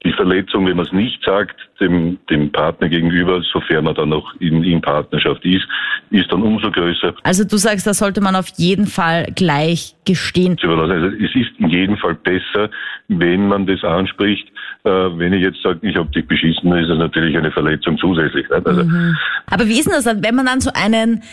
Die 0.06 0.12
Verletzung, 0.12 0.66
wenn 0.68 0.76
man 0.76 0.86
es 0.86 0.92
nicht 0.92 1.24
sagt, 1.24 1.56
dem, 1.80 2.18
dem 2.30 2.52
Partner 2.52 2.90
gegenüber, 2.90 3.42
sofern 3.54 3.86
man 3.86 3.96
dann 3.96 4.10
noch 4.10 4.34
in, 4.42 4.62
in 4.62 4.82
Partnerschaft 4.82 5.46
ist, 5.46 5.66
ist 6.10 6.30
dann 6.30 6.42
umso 6.42 6.70
größer. 6.72 7.14
Also 7.24 7.46
du 7.46 7.56
sagst, 7.56 7.88
da 7.88 7.94
sollte 7.94 8.20
man 8.20 8.36
auf 8.36 8.50
jeden 8.58 8.86
Fall 8.86 9.28
gleich 9.34 9.96
gestehen. 10.04 10.58
Also 10.62 11.08
es 11.08 11.34
ist 11.34 11.52
in 11.58 11.70
jedem 11.70 11.98
Fall 11.98 12.16
besser, 12.16 12.70
wenn 13.08 13.48
man 13.48 13.66
das 13.66 13.82
anspricht. 13.84 14.48
Äh, 14.84 14.90
wenn 14.90 15.32
ich 15.32 15.42
jetzt 15.42 15.62
sage, 15.64 15.80
ich 15.82 15.96
habe 15.96 16.10
dich 16.10 16.28
beschissen, 16.28 16.70
dann 16.70 16.80
ist 16.80 16.90
das 16.90 16.98
natürlich 16.98 17.38
eine 17.38 17.52
Verletzung 17.52 17.98
zusätzlich. 17.98 18.46
Also, 18.52 18.84
mhm. 18.84 19.16
Aber 19.50 19.66
wie 19.68 19.80
ist 19.80 19.86
denn 19.86 19.94
das 19.94 20.04
dann, 20.04 20.22
wenn 20.22 20.36
man 20.36 20.46
dann 20.46 20.60
so 20.60 20.72
einen, 20.74 21.24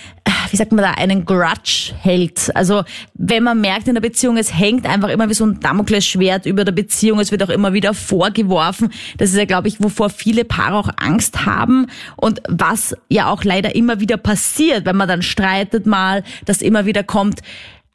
wie 0.50 0.56
sagt 0.56 0.72
man 0.72 0.84
da, 0.84 0.92
einen 0.92 1.24
Grudge 1.24 1.92
hält? 2.00 2.54
Also 2.54 2.84
wenn 3.14 3.42
man 3.42 3.60
merkt 3.60 3.88
in 3.88 3.94
der 3.94 4.00
Beziehung, 4.00 4.36
es 4.36 4.56
hängt 4.56 4.86
einfach 4.86 5.08
immer 5.08 5.28
wie 5.28 5.34
so 5.34 5.46
ein 5.46 5.60
Damoklesschwert 5.60 6.46
über 6.46 6.64
der 6.64 6.72
Beziehung, 6.72 7.20
es 7.20 7.30
wird 7.30 7.42
auch 7.42 7.48
immer 7.48 7.72
wieder 7.72 7.94
vorgeworfen. 7.94 8.92
Das 9.18 9.30
ist 9.30 9.36
ja, 9.36 9.44
glaube 9.44 9.68
ich, 9.68 9.82
wovor 9.82 10.10
viele 10.10 10.44
Paare 10.44 10.76
auch 10.76 10.90
Angst 10.96 11.46
haben 11.46 11.86
und 12.16 12.42
was 12.48 12.96
ja 13.08 13.30
auch 13.30 13.44
leider 13.44 13.74
immer 13.74 14.00
wieder 14.00 14.16
passiert, 14.16 14.84
wenn 14.86 14.96
man 14.96 15.08
dann 15.08 15.22
streitet 15.22 15.86
mal, 15.86 16.22
dass 16.44 16.62
immer 16.62 16.86
wieder 16.86 17.02
kommt, 17.02 17.40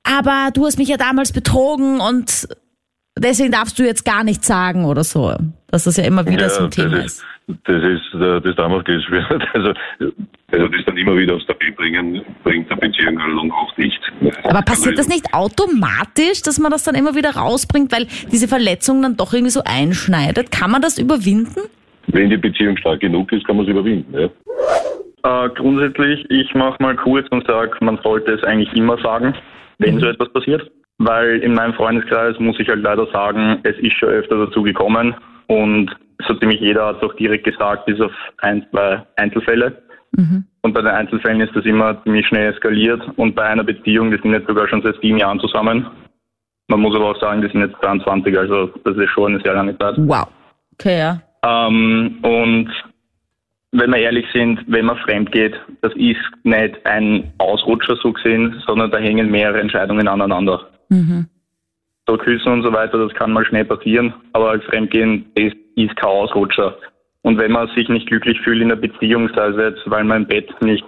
aber 0.06 0.52
du 0.54 0.66
hast 0.66 0.78
mich 0.78 0.88
ja 0.88 0.98
damals 0.98 1.32
betrogen 1.32 2.00
und 2.00 2.48
deswegen 3.18 3.52
darfst 3.52 3.78
du 3.80 3.84
jetzt 3.84 4.06
gar 4.06 4.24
nichts 4.24 4.46
sagen 4.46 4.86
oder 4.86 5.04
so. 5.04 5.36
Dass 5.68 5.86
das 5.86 5.98
ja 5.98 6.04
immer 6.04 6.28
wieder 6.28 6.44
ja, 6.44 6.50
so 6.50 6.66
ein 6.66 6.72
Thema 6.72 7.04
ist. 7.04 7.24
Das 7.48 7.84
ist 7.84 8.14
äh, 8.16 8.42
das 8.42 8.56
Damoklesschwert. 8.56 9.44
Also, 9.54 9.74
also 10.52 10.68
das 10.68 10.86
dann 10.86 10.98
immer 10.98 11.16
wieder 11.18 11.36
aufs 11.36 11.46
Tapet 11.46 11.76
bringen, 11.76 12.22
bringt 12.44 12.70
der 12.70 12.76
Beziehung 12.76 13.18
lang 13.18 13.52
auch 13.52 13.78
nicht. 13.78 14.00
Aber 14.44 14.62
passiert 14.62 14.98
das 14.98 15.08
nicht 15.08 15.34
automatisch, 15.34 16.42
dass 16.44 16.60
man 16.60 16.72
das 16.72 16.84
dann 16.84 16.96
immer 16.96 17.16
wieder 17.16 17.32
rausbringt, 17.36 17.92
weil 17.92 18.08
diese 18.32 18.48
Verletzung 18.48 19.02
dann 19.02 19.18
doch 19.18 19.34
irgendwie 19.34 19.52
so 19.52 19.62
einschneidet? 19.66 20.52
Kann 20.52 20.72
man 20.72 20.82
das 20.82 20.98
überwinden? 20.98 21.62
Wenn 22.08 22.30
die 22.30 22.38
Beziehung 22.38 22.78
stark 22.78 23.00
genug 23.00 23.32
ist, 23.32 23.46
kann 23.46 23.58
man 23.58 23.66
es 23.66 23.72
überwinden. 23.72 24.14
Ja. 24.14 25.46
Äh, 25.46 25.50
grundsätzlich, 25.50 26.26
ich 26.30 26.54
mache 26.54 26.82
mal 26.82 26.96
kurz 26.96 27.28
und 27.32 27.46
sage, 27.48 27.72
man 27.82 28.00
sollte 28.04 28.34
es 28.34 28.44
eigentlich 28.44 28.74
immer 28.74 28.98
sagen, 29.02 29.34
wenn 29.80 29.96
mhm. 29.96 30.00
so 30.00 30.08
etwas 30.08 30.32
passiert. 30.32 30.72
Weil 30.98 31.40
in 31.40 31.54
meinem 31.54 31.74
Freundeskreis 31.74 32.40
muss 32.40 32.60
ich 32.60 32.70
halt 32.70 32.82
leider 32.82 33.06
sagen, 33.12 33.60
es 33.64 33.78
ist 33.80 33.94
schon 33.94 34.10
öfter 34.10 34.46
dazu 34.46 34.64
gekommen 34.64 35.14
und 35.48 35.92
so 36.28 36.34
ziemlich 36.36 36.62
jeder 36.62 36.88
hat 36.88 36.98
es 36.98 37.04
auch 37.04 37.16
direkt 37.16 37.44
gesagt, 37.44 37.86
bis 37.86 38.00
auf 38.00 38.12
ein, 38.40 38.66
zwei 38.72 39.06
Einzelfälle. 39.16 39.82
Mhm. 40.18 40.46
Und 40.62 40.74
bei 40.74 40.82
den 40.82 40.92
Einzelfällen 40.92 41.42
ist 41.42 41.56
das 41.56 41.66
immer 41.66 42.02
ziemlich 42.04 42.28
schnell 42.28 42.52
eskaliert. 42.52 43.02
Und 43.18 43.36
bei 43.36 43.44
einer 43.44 43.64
Beziehung, 43.64 44.12
die 44.12 44.18
sind 44.22 44.32
jetzt 44.32 44.48
sogar 44.48 44.68
schon 44.68 44.82
seit 44.82 45.00
sieben 45.02 45.18
Jahren 45.18 45.40
zusammen. 45.40 45.88
Man 46.68 46.80
muss 46.80 46.96
aber 46.96 47.12
auch 47.12 47.20
sagen, 47.20 47.42
die 47.42 47.50
sind 47.50 47.62
jetzt 47.62 47.76
23, 47.82 48.38
also 48.38 48.68
das 48.84 48.98
ist 48.98 49.10
schon 49.12 49.34
eine 49.34 49.44
sehr 49.44 49.54
lange 49.54 49.78
Zeit. 49.78 49.96
Wow. 49.98 50.28
Okay, 50.74 50.98
ja. 50.98 51.22
Ähm, 51.44 52.18
und 52.24 52.72
wenn 53.72 53.92
wir 53.92 53.98
ehrlich 53.98 54.26
sind, 54.34 54.64
wenn 54.68 54.86
man 54.86 54.98
fremd 54.98 55.32
geht, 55.32 55.54
das 55.82 55.94
ist 55.96 56.18
nicht 56.44 56.86
ein 56.86 57.34
Ausrutscher 57.38 57.96
so 57.98 58.14
gesehen, 58.14 58.62
sondern 58.66 58.90
da 58.90 58.98
hängen 58.98 59.30
mehrere 59.30 59.60
Entscheidungen 59.60 60.08
aneinander. 60.08 60.70
Mhm. 60.90 61.28
So 62.08 62.18
küssen 62.18 62.52
und 62.54 62.64
so 62.64 62.72
weiter, 62.72 62.98
das 62.98 63.14
kann 63.16 63.32
mal 63.32 63.46
schnell 63.46 63.66
passieren, 63.66 64.14
aber 64.34 64.52
als 64.52 64.64
Fremdgehen 64.66 65.26
ist, 65.36 65.56
ist 65.76 65.96
kein 65.96 66.10
Ausrutscher. 66.10 66.78
Und 67.22 67.38
wenn 67.38 67.52
man 67.52 67.68
sich 67.76 67.90
nicht 67.90 68.08
glücklich 68.08 68.40
fühlt 68.42 68.62
in 68.62 68.70
der 68.70 68.76
Beziehung, 68.76 69.30
sei 69.36 69.48
es 69.48 69.58
jetzt, 69.58 69.90
weil 69.90 70.04
mein 70.04 70.28
Bett 70.28 70.50
nicht, 70.62 70.86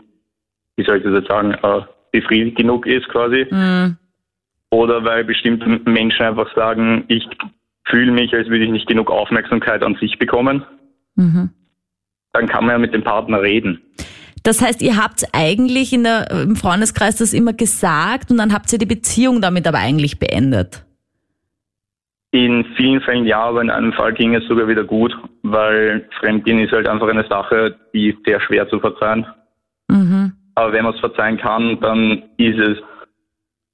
wie 0.75 0.83
soll 0.85 0.97
ich 0.97 1.03
das 1.03 1.13
jetzt 1.13 1.29
sagen, 1.29 1.53
äh, 1.53 1.81
befriedigt 2.11 2.57
genug 2.57 2.85
ist 2.85 3.07
quasi, 3.09 3.47
mhm. 3.49 3.97
oder 4.69 5.03
weil 5.03 5.23
bestimmte 5.23 5.67
Menschen 5.89 6.25
einfach 6.25 6.53
sagen, 6.55 7.05
ich 7.07 7.27
fühle 7.85 8.11
mich, 8.11 8.33
als 8.33 8.47
würde 8.49 8.65
ich 8.65 8.71
nicht 8.71 8.87
genug 8.87 9.09
Aufmerksamkeit 9.09 9.83
an 9.83 9.95
sich 9.95 10.19
bekommen, 10.19 10.63
mhm. 11.15 11.49
dann 12.33 12.47
kann 12.47 12.65
man 12.65 12.73
ja 12.73 12.79
mit 12.79 12.93
dem 12.93 13.03
Partner 13.03 13.41
reden. 13.41 13.81
Das 14.43 14.61
heißt, 14.61 14.81
ihr 14.81 14.95
habt 14.95 15.25
eigentlich 15.33 15.89
der, 15.89 16.29
im 16.31 16.55
Freundeskreis 16.55 17.17
das 17.17 17.33
immer 17.33 17.53
gesagt 17.53 18.31
und 18.31 18.37
dann 18.37 18.53
habt 18.53 18.71
ihr 18.71 18.79
die 18.79 18.85
Beziehung 18.85 19.41
damit 19.41 19.67
aber 19.67 19.79
eigentlich 19.79 20.19
beendet. 20.19 20.85
In 22.31 22.65
vielen 22.75 23.01
Fällen 23.01 23.25
ja, 23.25 23.41
aber 23.41 23.61
in 23.61 23.69
einem 23.69 23.93
Fall 23.93 24.13
ging 24.13 24.35
es 24.35 24.45
sogar 24.47 24.67
wieder 24.67 24.83
gut, 24.83 25.17
weil 25.43 26.07
Fremdgehen 26.19 26.59
ist 26.59 26.73
halt 26.73 26.87
einfach 26.87 27.07
eine 27.07 27.25
Sache, 27.27 27.75
die 27.93 28.09
ist 28.09 28.17
sehr 28.25 28.41
schwer 28.41 28.67
zu 28.69 28.79
verzeihen. 28.79 29.25
Mhm. 29.87 30.33
Aber 30.55 30.73
wenn 30.73 30.83
man 30.83 30.93
es 30.93 30.99
verzeihen 30.99 31.37
kann, 31.37 31.79
dann 31.79 32.23
ist 32.37 32.59
es 32.59 32.77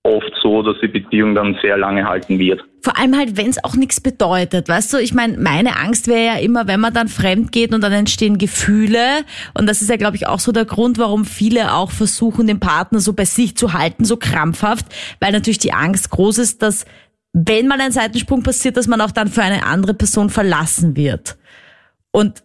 oft 0.04 0.34
so, 0.42 0.62
dass 0.62 0.76
die 0.82 0.90
Beziehung 0.90 1.34
dann 1.34 1.58
sehr 1.62 1.78
lange 1.78 2.06
halten 2.06 2.38
wird. 2.38 2.62
Vor 2.82 3.00
allem 3.00 3.18
halt, 3.18 3.38
wenn 3.38 3.50
es 3.50 3.64
auch 3.64 3.76
nichts 3.76 4.02
bedeutet, 4.02 4.68
weißt 4.68 4.94
du? 4.94 4.98
Ich 4.98 5.14
meine, 5.14 5.38
meine 5.38 5.78
Angst 5.78 6.10
wäre 6.10 6.26
ja 6.26 6.36
immer, 6.36 6.68
wenn 6.68 6.82
man 6.82 6.94
dann 6.94 7.08
fremd 7.08 7.54
geht 7.54 7.74
und 7.74 7.82
dann 7.82 7.94
entstehen 7.94 8.38
Gefühle. 8.38 9.24
Und 9.54 9.68
das 9.68 9.82
ist 9.82 9.90
ja, 9.90 9.96
glaube 9.96 10.18
ich, 10.18 10.28
auch 10.28 10.40
so 10.40 10.52
der 10.52 10.66
Grund, 10.66 11.00
warum 11.00 11.24
viele 11.24 11.74
auch 11.74 11.92
versuchen, 11.92 12.48
den 12.48 12.60
Partner 12.60 13.00
so 13.00 13.14
bei 13.14 13.24
sich 13.24 13.56
zu 13.56 13.72
halten, 13.72 14.04
so 14.04 14.18
krampfhaft, 14.18 14.86
weil 15.22 15.32
natürlich 15.32 15.60
die 15.60 15.72
Angst 15.72 16.10
groß 16.10 16.38
ist, 16.40 16.62
dass 16.62 16.86
wenn 17.34 17.68
mal 17.68 17.82
ein 17.82 17.92
Seitensprung 17.92 18.44
passiert, 18.44 18.78
dass 18.78 18.88
man 18.88 19.02
auch 19.02 19.12
dann 19.12 19.28
für 19.28 19.42
eine 19.42 19.66
andere 19.66 19.96
Person 19.96 20.30
verlassen 20.30 20.96
wird. 20.96 21.36
Und 22.12 22.44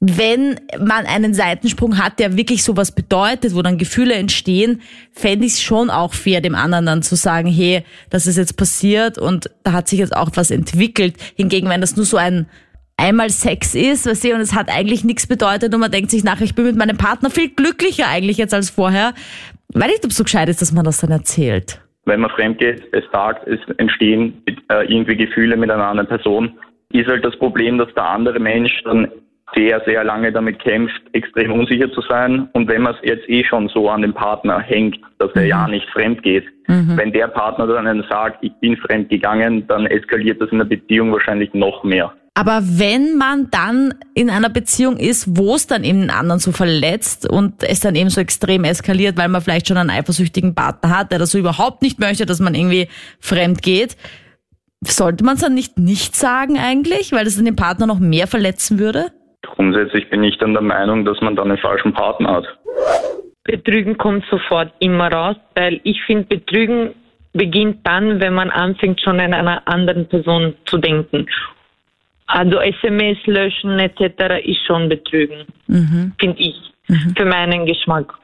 wenn 0.00 0.58
man 0.80 1.06
einen 1.06 1.32
Seitensprung 1.32 1.96
hat, 1.98 2.18
der 2.18 2.36
wirklich 2.36 2.64
sowas 2.64 2.90
bedeutet, 2.90 3.54
wo 3.54 3.62
dann 3.62 3.78
Gefühle 3.78 4.14
entstehen, 4.14 4.80
fände 5.12 5.46
ich 5.46 5.52
es 5.52 5.62
schon 5.62 5.90
auch 5.90 6.12
fair, 6.14 6.40
dem 6.40 6.56
anderen 6.56 6.86
dann 6.86 7.02
zu 7.02 7.14
sagen, 7.14 7.48
hey, 7.48 7.84
das 8.10 8.26
ist 8.26 8.36
jetzt 8.36 8.56
passiert 8.56 9.16
und 9.16 9.48
da 9.62 9.72
hat 9.72 9.88
sich 9.88 10.00
jetzt 10.00 10.16
auch 10.16 10.30
was 10.34 10.50
entwickelt. 10.50 11.14
Hingegen, 11.36 11.68
wenn 11.68 11.80
das 11.80 11.94
nur 11.94 12.04
so 12.04 12.16
ein 12.16 12.46
einmal 12.96 13.30
Sex 13.30 13.76
ist, 13.76 14.06
weißt 14.06 14.24
du, 14.24 14.34
und 14.34 14.40
es 14.40 14.54
hat 14.54 14.70
eigentlich 14.70 15.04
nichts 15.04 15.26
bedeutet 15.26 15.72
und 15.72 15.80
man 15.80 15.92
denkt 15.92 16.10
sich 16.10 16.24
nachher, 16.24 16.44
ich 16.44 16.54
bin 16.54 16.64
mit 16.64 16.76
meinem 16.76 16.96
Partner 16.96 17.30
viel 17.30 17.50
glücklicher 17.50 18.08
eigentlich 18.08 18.38
jetzt 18.38 18.54
als 18.54 18.70
vorher. 18.70 19.14
Weiß 19.68 19.88
nicht, 19.88 20.04
ob 20.04 20.10
es 20.10 20.16
so 20.16 20.24
gescheit 20.24 20.48
ist, 20.48 20.62
dass 20.62 20.72
man 20.72 20.84
das 20.84 20.98
dann 20.98 21.10
erzählt. 21.10 21.80
Wenn 22.04 22.20
man 22.20 22.30
fremd 22.30 22.58
geht, 22.58 22.82
es 22.92 23.04
sagt, 23.12 23.46
es 23.46 23.60
entstehen 23.78 24.42
äh, 24.68 24.84
irgendwie 24.92 25.16
Gefühle 25.16 25.56
mit 25.56 25.70
einer 25.70 25.86
anderen 25.86 26.08
Person, 26.08 26.58
ist 26.92 27.08
halt 27.08 27.24
das 27.24 27.36
Problem, 27.36 27.78
dass 27.78 27.92
der 27.94 28.08
andere 28.08 28.38
Mensch 28.40 28.82
dann 28.84 29.08
sehr, 29.54 29.82
sehr 29.84 30.02
lange 30.04 30.32
damit 30.32 30.58
kämpft, 30.60 31.02
extrem 31.12 31.52
unsicher 31.52 31.90
zu 31.92 32.00
sein. 32.02 32.48
Und 32.52 32.68
wenn 32.68 32.82
man 32.82 32.94
es 32.94 33.00
jetzt 33.08 33.28
eh 33.28 33.44
schon 33.44 33.68
so 33.68 33.88
an 33.88 34.02
den 34.02 34.14
Partner 34.14 34.60
hängt, 34.60 34.98
dass 35.18 35.30
er 35.34 35.42
mhm. 35.42 35.48
ja 35.48 35.68
nicht 35.68 35.88
fremd 35.90 36.22
geht, 36.22 36.44
mhm. 36.68 36.96
wenn 36.96 37.12
der 37.12 37.28
Partner 37.28 37.66
dann 37.66 38.04
sagt, 38.08 38.42
ich 38.42 38.52
bin 38.60 38.76
fremd 38.76 39.10
gegangen, 39.10 39.66
dann 39.66 39.86
eskaliert 39.86 40.40
das 40.40 40.50
in 40.50 40.58
der 40.58 40.64
Beziehung 40.64 41.12
wahrscheinlich 41.12 41.52
noch 41.54 41.84
mehr. 41.84 42.12
Aber 42.34 42.60
wenn 42.62 43.18
man 43.18 43.50
dann 43.50 43.94
in 44.14 44.30
einer 44.30 44.48
Beziehung 44.48 44.96
ist, 44.96 45.36
wo 45.36 45.54
es 45.54 45.66
dann 45.66 45.84
eben 45.84 46.00
den 46.00 46.10
anderen 46.10 46.38
so 46.38 46.50
verletzt 46.50 47.28
und 47.28 47.62
es 47.62 47.80
dann 47.80 47.94
eben 47.94 48.08
so 48.08 48.22
extrem 48.22 48.64
eskaliert, 48.64 49.18
weil 49.18 49.28
man 49.28 49.42
vielleicht 49.42 49.68
schon 49.68 49.76
einen 49.76 49.90
eifersüchtigen 49.90 50.54
Partner 50.54 50.96
hat, 50.96 51.12
der 51.12 51.18
das 51.18 51.32
so 51.32 51.38
überhaupt 51.38 51.82
nicht 51.82 52.00
möchte, 52.00 52.24
dass 52.24 52.40
man 52.40 52.54
irgendwie 52.54 52.88
fremd 53.20 53.60
geht, 53.60 53.98
sollte 54.80 55.24
man 55.24 55.34
es 55.34 55.42
dann 55.42 55.54
nicht 55.54 55.78
nicht 55.78 56.16
sagen 56.16 56.58
eigentlich, 56.58 57.12
weil 57.12 57.24
das 57.24 57.36
dann 57.36 57.44
den 57.44 57.56
Partner 57.56 57.86
noch 57.86 57.98
mehr 57.98 58.26
verletzen 58.26 58.78
würde? 58.78 59.08
Grundsätzlich 59.42 60.08
bin 60.08 60.24
ich 60.24 60.38
dann 60.38 60.54
der 60.54 60.62
Meinung, 60.62 61.04
dass 61.04 61.20
man 61.20 61.36
dann 61.36 61.50
einen 61.50 61.58
falschen 61.58 61.92
Partner 61.92 62.32
hat. 62.36 62.46
Betrügen 63.44 63.98
kommt 63.98 64.24
sofort 64.30 64.72
immer 64.78 65.12
raus, 65.12 65.36
weil 65.54 65.80
ich 65.84 66.00
finde, 66.06 66.24
Betrügen 66.24 66.94
beginnt 67.32 67.86
dann, 67.86 68.20
wenn 68.20 68.34
man 68.34 68.50
anfängt, 68.50 69.00
schon 69.00 69.20
an 69.20 69.34
einer 69.34 69.66
anderen 69.66 70.08
Person 70.08 70.54
zu 70.66 70.78
denken. 70.78 71.26
Also 72.32 72.60
SMS 72.60 73.18
löschen 73.26 73.78
etc. 73.78 74.42
ist 74.42 74.64
schon 74.66 74.88
Betrügen, 74.88 75.44
mhm. 75.66 76.14
finde 76.18 76.40
ich, 76.40 76.54
mhm. 76.88 77.14
für 77.14 77.26
meinen 77.26 77.66
Geschmack. 77.66 78.14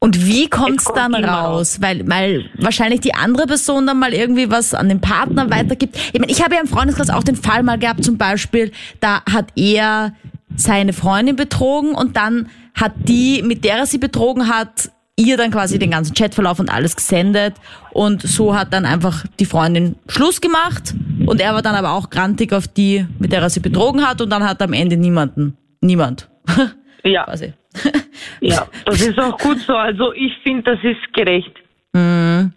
Und 0.00 0.26
wie 0.26 0.50
kommt's 0.50 0.86
kommt 0.86 0.98
dann 0.98 1.24
raus? 1.24 1.80
Weil, 1.80 2.08
weil 2.08 2.50
wahrscheinlich 2.58 3.00
die 3.00 3.14
andere 3.14 3.46
Person 3.46 3.86
dann 3.86 4.00
mal 4.00 4.12
irgendwie 4.12 4.50
was 4.50 4.74
an 4.74 4.88
den 4.88 5.00
Partner 5.00 5.48
weitergibt. 5.48 5.96
Ich 6.12 6.18
meine, 6.18 6.32
ich 6.32 6.42
habe 6.42 6.56
ja 6.56 6.60
im 6.60 6.66
Freundeskreis 6.66 7.10
auch 7.10 7.22
den 7.22 7.36
Fall 7.36 7.62
mal 7.62 7.78
gehabt, 7.78 8.02
zum 8.02 8.18
Beispiel, 8.18 8.72
da 8.98 9.22
hat 9.30 9.52
er 9.54 10.12
seine 10.56 10.92
Freundin 10.92 11.36
betrogen 11.36 11.94
und 11.94 12.16
dann 12.16 12.48
hat 12.74 12.94
die, 12.96 13.44
mit 13.44 13.64
der 13.64 13.76
er 13.76 13.86
sie 13.86 13.98
betrogen 13.98 14.48
hat, 14.48 14.90
ihr 15.16 15.36
dann 15.36 15.50
quasi 15.50 15.78
den 15.78 15.90
ganzen 15.90 16.14
Chatverlauf 16.14 16.58
und 16.58 16.70
alles 16.70 16.96
gesendet 16.96 17.54
und 17.90 18.22
so 18.22 18.54
hat 18.54 18.72
dann 18.72 18.86
einfach 18.86 19.24
die 19.38 19.44
Freundin 19.44 19.96
Schluss 20.08 20.40
gemacht 20.40 20.94
und 21.26 21.40
er 21.40 21.54
war 21.54 21.62
dann 21.62 21.74
aber 21.74 21.92
auch 21.92 22.10
grantig 22.10 22.52
auf 22.52 22.66
die, 22.66 23.06
mit 23.18 23.32
der 23.32 23.42
er 23.42 23.50
sie 23.50 23.60
betrogen 23.60 24.06
hat 24.06 24.20
und 24.20 24.30
dann 24.30 24.42
hat 24.42 24.62
am 24.62 24.72
Ende 24.72 24.96
niemanden, 24.96 25.56
niemand. 25.80 26.28
Ja. 27.04 27.24
quasi. 27.24 27.52
ja, 28.40 28.68
das 28.84 29.00
ist 29.00 29.18
auch 29.18 29.36
gut 29.36 29.58
so. 29.58 29.74
Also 29.74 30.12
ich 30.12 30.32
finde, 30.44 30.62
das 30.62 30.78
ist 30.84 31.12
gerecht. 31.12 31.52
Mhm. 31.92 32.52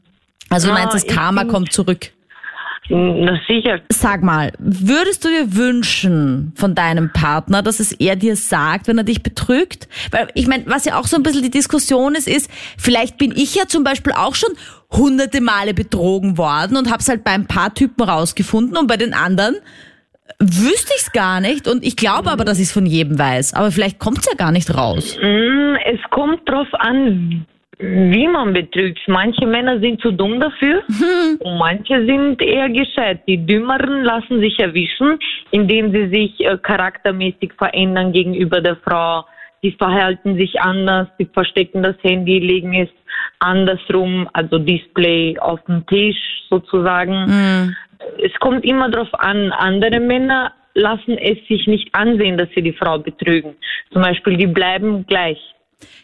Also 0.49 0.67
du 0.67 0.73
meinst, 0.73 0.93
das 0.93 1.07
Karma 1.07 1.41
find, 1.41 1.51
kommt 1.51 1.71
zurück? 1.71 2.11
Na 2.89 3.39
sicher. 3.47 3.81
Sag 3.89 4.21
mal, 4.21 4.51
würdest 4.59 5.25
du 5.25 5.29
dir 5.29 5.55
wünschen 5.55 6.53
von 6.55 6.75
deinem 6.75 7.11
Partner, 7.11 7.61
dass 7.63 7.79
es 7.79 7.91
er 7.93 8.15
dir 8.15 8.35
sagt, 8.35 8.87
wenn 8.87 8.97
er 8.97 9.03
dich 9.03 9.23
betrügt? 9.23 9.87
Weil 10.11 10.27
ich 10.35 10.47
meine, 10.47 10.65
was 10.67 10.85
ja 10.85 10.99
auch 10.99 11.07
so 11.07 11.15
ein 11.15 11.23
bisschen 11.23 11.41
die 11.41 11.49
Diskussion 11.49 12.13
ist, 12.15 12.27
ist, 12.27 12.49
vielleicht 12.77 13.17
bin 13.17 13.31
ich 13.35 13.55
ja 13.55 13.65
zum 13.67 13.83
Beispiel 13.83 14.13
auch 14.13 14.35
schon 14.35 14.51
hunderte 14.91 15.41
Male 15.41 15.73
betrogen 15.73 16.37
worden 16.37 16.77
und 16.77 16.91
hab's 16.91 17.09
halt 17.09 17.23
bei 17.23 17.31
ein 17.31 17.47
paar 17.47 17.73
Typen 17.73 18.03
rausgefunden 18.03 18.77
und 18.77 18.87
bei 18.87 18.97
den 18.97 19.13
anderen 19.13 19.55
wüsste 20.39 20.91
ich's 20.97 21.11
gar 21.11 21.39
nicht 21.39 21.67
und 21.67 21.83
ich 21.85 21.95
glaube 21.95 22.29
aber, 22.31 22.45
dass 22.45 22.57
ich 22.59 22.65
es 22.65 22.71
von 22.71 22.85
jedem 22.85 23.17
weiß. 23.17 23.53
Aber 23.53 23.71
vielleicht 23.71 23.99
kommt's 23.99 24.27
ja 24.29 24.35
gar 24.35 24.51
nicht 24.51 24.73
raus. 24.75 25.17
Mm, 25.21 25.75
Es 25.85 25.99
kommt 26.11 26.47
drauf 26.47 26.67
an, 26.73 27.45
wie 27.79 28.27
man 28.27 28.53
betrügt. 28.53 28.99
Manche 29.07 29.45
Männer 29.45 29.79
sind 29.79 30.01
zu 30.01 30.11
dumm 30.11 30.39
dafür 30.39 30.83
und 31.39 31.57
manche 31.57 32.05
sind 32.05 32.41
eher 32.41 32.69
gescheit. 32.69 33.21
Die 33.27 33.45
Dümmeren 33.45 34.03
lassen 34.03 34.39
sich 34.39 34.59
erwischen, 34.59 35.19
indem 35.51 35.91
sie 35.91 36.07
sich 36.09 36.39
äh, 36.39 36.57
charaktermäßig 36.57 37.53
verändern 37.57 38.11
gegenüber 38.13 38.61
der 38.61 38.77
Frau. 38.77 39.25
Die 39.63 39.71
verhalten 39.71 40.37
sich 40.37 40.61
anders, 40.61 41.07
die 41.19 41.25
verstecken 41.25 41.81
das 41.81 41.95
Handy, 42.03 42.39
legen 42.39 42.73
es 42.75 42.89
andersrum, 43.39 44.29
also 44.33 44.59
Display 44.59 45.37
auf 45.39 45.59
den 45.67 45.85
Tisch 45.87 46.17
sozusagen. 46.49 47.75
Es 48.23 48.33
kommt 48.39 48.63
immer 48.63 48.89
darauf 48.89 49.13
an. 49.15 49.51
Andere 49.51 49.99
Männer 49.99 50.53
lassen 50.75 51.17
es 51.17 51.37
sich 51.47 51.65
nicht 51.65 51.89
ansehen, 51.93 52.37
dass 52.37 52.49
sie 52.53 52.61
die 52.61 52.73
Frau 52.73 52.99
betrügen. 52.99 53.55
Zum 53.91 54.01
Beispiel, 54.03 54.37
die 54.37 54.47
bleiben 54.47 55.05
gleich. 55.07 55.54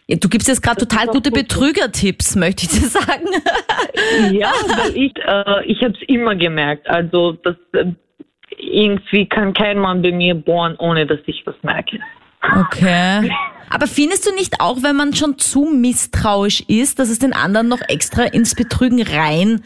Ja, 0.06 0.16
du 0.16 0.28
gibst 0.28 0.48
jetzt 0.48 0.62
gerade 0.62 0.86
total 0.86 1.06
gute. 1.06 1.30
Betrügertipps, 1.30 2.36
möchte 2.36 2.64
ich 2.64 2.80
dir 2.80 2.88
sagen. 2.88 3.26
Ja, 4.32 4.52
weil 4.76 4.96
ich, 4.96 5.12
äh, 5.16 5.64
ich 5.66 5.82
habe 5.82 5.94
es 5.94 6.08
immer 6.08 6.34
gemerkt. 6.34 6.88
Also 6.88 7.32
das 7.32 7.56
äh, 7.72 7.92
irgendwie 8.58 9.26
kann 9.26 9.54
kein 9.54 9.78
Mann 9.78 10.02
bei 10.02 10.12
mir 10.12 10.34
bohren, 10.34 10.76
ohne 10.78 11.06
dass 11.06 11.20
ich 11.26 11.42
was 11.46 11.54
merke. 11.62 11.98
Okay. 12.42 13.30
Aber 13.70 13.86
findest 13.86 14.26
du 14.26 14.34
nicht 14.34 14.60
auch, 14.60 14.82
wenn 14.82 14.96
man 14.96 15.14
schon 15.14 15.38
zu 15.38 15.64
misstrauisch 15.64 16.62
ist, 16.68 16.98
dass 16.98 17.08
es 17.08 17.18
den 17.18 17.32
anderen 17.32 17.68
noch 17.68 17.80
extra 17.88 18.24
ins 18.24 18.54
Betrügen 18.54 19.02
rein 19.02 19.62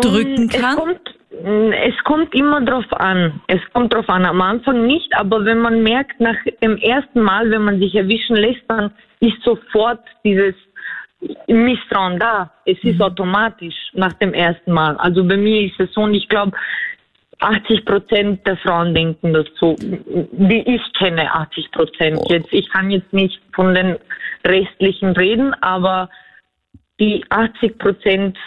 drücken 0.00 0.42
Ähm, 0.42 0.48
kann? 0.48 0.70
Es 0.70 0.76
kommt, 0.76 1.18
mh, 1.44 1.76
es 1.88 2.04
kommt 2.04 2.34
immer 2.34 2.60
drauf 2.64 2.90
an. 2.92 3.40
Es 3.48 3.60
kommt 3.74 3.92
drauf 3.92 4.08
an. 4.08 4.24
Am 4.24 4.40
Anfang 4.40 4.86
nicht, 4.86 5.12
aber 5.16 5.44
wenn 5.44 5.58
man 5.58 5.82
merkt, 5.82 6.18
nach 6.20 6.36
dem 6.62 6.78
ersten 6.78 7.20
Mal, 7.20 7.50
wenn 7.50 7.62
man 7.62 7.78
sich 7.78 7.94
erwischen 7.94 8.36
lässt, 8.36 8.62
dann 8.68 8.90
ist 9.22 9.42
sofort 9.44 10.00
dieses 10.24 10.54
Misstrauen 11.46 12.18
da. 12.18 12.50
Es 12.66 12.78
ist 12.82 12.96
Mhm. 12.96 13.02
automatisch 13.02 13.76
nach 13.92 14.12
dem 14.14 14.34
ersten 14.34 14.72
Mal. 14.72 14.96
Also 14.96 15.24
bei 15.24 15.36
mir 15.36 15.62
ist 15.62 15.78
es 15.78 15.92
so 15.94 16.02
und 16.02 16.14
ich 16.14 16.28
glaube, 16.28 16.52
80 17.38 17.84
Prozent 17.84 18.46
der 18.46 18.56
Frauen 18.56 18.94
denken 18.94 19.32
das 19.32 19.46
so. 19.60 19.76
Die 19.78 20.62
ich 20.66 20.92
kenne, 20.94 21.32
80 21.32 21.70
Prozent. 21.70 22.20
Jetzt, 22.28 22.52
ich 22.52 22.68
kann 22.70 22.90
jetzt 22.90 23.12
nicht 23.12 23.40
von 23.54 23.74
den 23.74 23.96
restlichen 24.44 25.10
reden, 25.10 25.54
aber 25.60 26.08
die 26.98 27.24
80 27.30 27.78
Prozent 27.78 28.38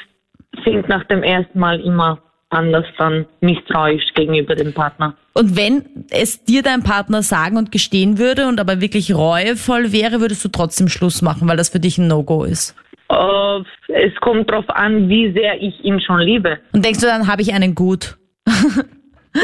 sind 0.65 0.88
nach 0.89 1.03
dem 1.05 1.24
ersten 1.24 1.60
Mal 1.60 1.79
immer 1.79 2.22
anders 2.50 2.86
dann 2.98 3.25
misstrauisch 3.42 4.14
gegenüber 4.14 4.56
dem 4.56 4.74
Partner. 4.74 5.16
Und 5.34 5.58
wenn 5.58 6.06
es 6.10 6.44
dir 6.44 6.64
dein 6.64 6.84
Partner 6.84 7.22
sagen 7.24 7.58
und 7.58 7.72
gestehen 7.72 8.18
würde 8.18 8.48
und 8.48 8.60
aber 8.60 8.82
wirklich 8.82 9.14
reuevoll 9.14 9.92
wäre, 9.92 10.22
würdest 10.22 10.46
du 10.46 10.50
trotzdem 10.50 10.88
Schluss 10.88 11.22
machen, 11.22 11.48
weil 11.48 11.58
das 11.58 11.70
für 11.70 11.80
dich 11.80 11.98
ein 11.98 12.08
No-Go 12.08 12.44
ist. 12.44 12.75
Äh, 13.10 13.60
es 13.88 14.16
kommt 14.22 14.50
darauf 14.50 14.70
an, 14.70 15.10
wie 15.10 15.32
sehr 15.34 15.62
ich 15.62 15.84
ihn 15.84 16.00
schon 16.00 16.20
liebe. 16.20 16.60
Und 16.72 16.86
denkst 16.86 17.02
du, 17.02 17.08
dann 17.08 17.28
habe 17.28 17.42
ich 17.42 17.54
einen 17.54 17.75
gut. 17.75 18.18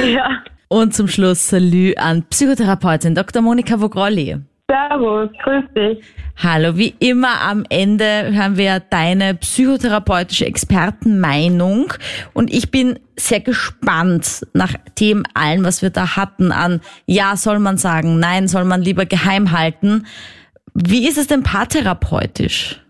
Ja. 0.08 0.42
Und 0.70 0.96
zum 0.96 1.10
Schluss 1.10 1.50
Salü 1.50 1.94
an 1.98 2.24
Psychotherapeutin 2.30 3.14
Dr. 3.14 3.42
Monika 3.42 3.82
Vogrolli. 3.82 4.38
Servus, 4.72 5.30
grüß 5.44 5.66
dich. 5.76 6.04
Hallo, 6.38 6.78
wie 6.78 6.96
immer 7.00 7.42
am 7.42 7.66
Ende 7.68 8.32
hören 8.32 8.56
wir 8.56 8.80
deine 8.80 9.36
psychotherapeutische 9.36 10.46
Expertenmeinung 10.46 11.92
und 12.32 12.54
ich 12.54 12.72
bin 12.72 12.98
sehr 13.18 13.42
gespannt 13.42 14.48
nach 14.54 14.74
dem 14.98 15.26
allen, 15.34 15.66
was 15.66 15.82
wir 15.82 15.90
da 15.90 16.16
hatten 16.16 16.54
an 16.54 16.80
ja, 17.06 17.36
soll 17.36 17.60
man 17.60 17.78
sagen, 17.78 18.20
nein, 18.20 18.48
soll 18.48 18.64
man 18.64 18.82
lieber 18.82 19.06
geheim 19.06 19.52
halten. 19.52 20.06
Wie 20.74 21.06
ist 21.06 21.18
es 21.18 21.28
denn 21.28 21.44
paartherapeutisch? 21.44 22.81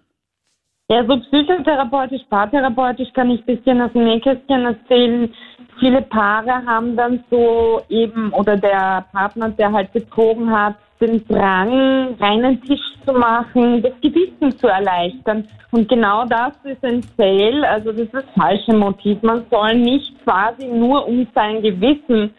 Ja, 0.91 1.06
so 1.06 1.15
psychotherapeutisch, 1.15 2.23
paartherapeutisch 2.30 3.13
kann 3.13 3.32
ich 3.32 3.39
ein 3.39 3.56
bisschen 3.56 3.82
aus 3.82 3.93
dem 3.93 4.04
Nähkästchen 4.04 4.65
erzählen. 4.65 5.34
Viele 5.80 6.01
Paare 6.01 6.65
haben 6.65 6.97
dann 6.97 7.23
so 7.32 7.80
eben, 7.88 8.34
oder 8.34 8.58
der 8.58 9.06
Partner, 9.13 9.47
der 9.51 9.71
halt 9.71 9.93
betrogen 9.93 10.51
hat, 10.51 10.75
den 10.99 11.25
Drang, 11.30 12.15
reinen 12.19 12.62
Tisch 12.63 12.82
zu 13.06 13.13
machen, 13.13 13.82
das 13.82 13.93
Gewissen 14.01 14.51
zu 14.58 14.67
erleichtern. 14.67 15.47
Und 15.71 15.88
genau 15.88 16.25
das 16.25 16.51
ist 16.65 16.84
ein 16.84 17.01
Fail, 17.15 17.63
also 17.63 17.93
das 17.93 18.01
ist 18.01 18.13
das 18.13 18.25
falsche 18.38 18.73
Motiv. 18.73 19.21
Man 19.21 19.45
soll 19.49 19.75
nicht 19.75 20.21
quasi 20.25 20.67
nur 20.67 21.08
um 21.08 21.25
sein 21.34 21.62
Gewissen 21.62 22.34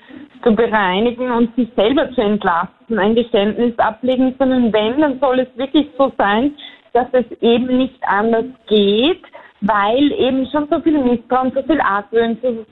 zu 0.45 0.55
bereinigen 0.55 1.31
und 1.31 1.57
sich 1.57 1.71
selber 1.75 2.11
zu 2.11 2.21
entlasten, 2.21 2.99
ein 2.99 3.15
Geständnis 3.15 3.79
ablegen, 3.79 4.35
sondern 4.39 4.71
wenn, 4.75 5.01
dann 5.01 5.19
soll 5.21 5.39
es 5.39 5.49
wirklich 5.57 5.89
so 5.97 6.13
sein, 6.19 6.55
dass 6.93 7.07
es 7.13 7.25
eben 7.41 7.79
nicht 7.79 8.03
anders 8.03 8.45
geht, 8.69 9.23
weil 9.63 10.13
eben 10.13 10.47
schon 10.51 10.69
so 10.69 10.81
viel 10.81 10.99
Misstrauen, 10.99 11.53
so 11.55 11.63
viel 11.63 11.81
Argwohn, 11.81 12.37
so, 12.43 12.65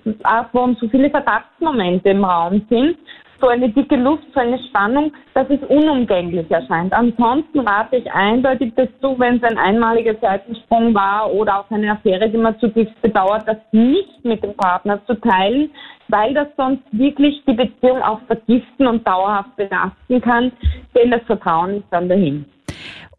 so 0.81 0.89
viele 0.89 1.11
Verdachtsmomente 1.11 2.11
im 2.11 2.25
Raum 2.25 2.63
sind, 2.69 2.97
so 3.41 3.49
eine 3.49 3.69
dicke 3.71 3.97
Luft, 3.97 4.25
so 4.35 4.41
eine 4.41 4.59
Spannung, 4.69 5.13
dass 5.35 5.49
es 5.49 5.61
unumgänglich 5.69 6.51
erscheint. 6.51 6.93
Ansonsten 6.93 7.61
rate 7.61 7.97
ich 7.97 8.13
eindeutig 8.13 8.73
dazu, 8.77 9.19
wenn 9.19 9.37
es 9.37 9.43
ein 9.45 9.59
einmaliger 9.59 10.15
Seitensprung 10.21 10.95
war 10.95 11.33
oder 11.33 11.61
auch 11.61 11.71
eine 11.71 11.93
Affäre, 11.93 12.29
die 12.29 12.37
man 12.37 12.59
zutiefst 12.59 13.01
bedauert, 13.01 13.47
das 13.47 13.57
nicht 13.73 14.25
mit 14.25 14.43
dem 14.43 14.55
Partner 14.55 15.01
zu 15.07 15.15
teilen, 15.15 15.71
weil 16.09 16.35
das 16.35 16.49
sonst 16.57 16.83
wirklich 16.93 17.43
die 17.47 17.55
Beziehung 17.55 18.03
auch 18.03 18.21
vergiften 18.27 18.87
und 18.87 19.07
dauerhaft 19.07 19.57
belasten 19.57 20.21
kann, 20.21 20.53
denn 20.95 21.11
das 21.11 21.23
Vertrauen 21.23 21.77
ist 21.77 21.87
dann 21.91 22.09
dahin. 22.09 22.45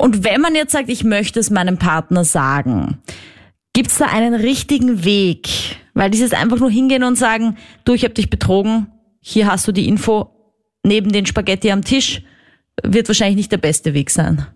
Und 0.02 0.24
wenn 0.24 0.42
man 0.42 0.56
jetzt 0.56 0.72
sagt, 0.72 0.90
ich 0.90 1.04
möchte 1.04 1.40
es 1.40 1.52
meinem 1.52 1.78
Partner 1.78 2.24
sagen, 2.24 3.04
gibt's 3.72 4.00
da 4.00 4.08
einen 4.08 4.34
richtigen 4.34 5.06
Weg? 5.06 5.48
Weil 5.94 6.10
dieses 6.10 6.34
einfach 6.34 6.58
nur 6.60 6.72
hingehen 6.72 7.04
und 7.04 7.20
sagen, 7.20 7.56
du, 7.86 7.94
ich 7.94 8.04
habe 8.04 8.16
dich 8.16 8.32
betrogen, 8.32 8.88
hier 9.22 9.46
hast 9.46 9.68
du 9.68 9.72
die 9.72 9.88
Info, 9.88 10.32
neben 10.82 11.12
den 11.12 11.28
Spaghetti 11.28 11.72
am 11.72 11.84
Tisch, 11.84 12.24
wird 12.82 13.10
wahrscheinlich 13.10 13.36
nicht 13.36 13.52
der 13.52 13.60
beste 13.60 13.94
Weg 13.94 14.10
sein. 14.10 14.48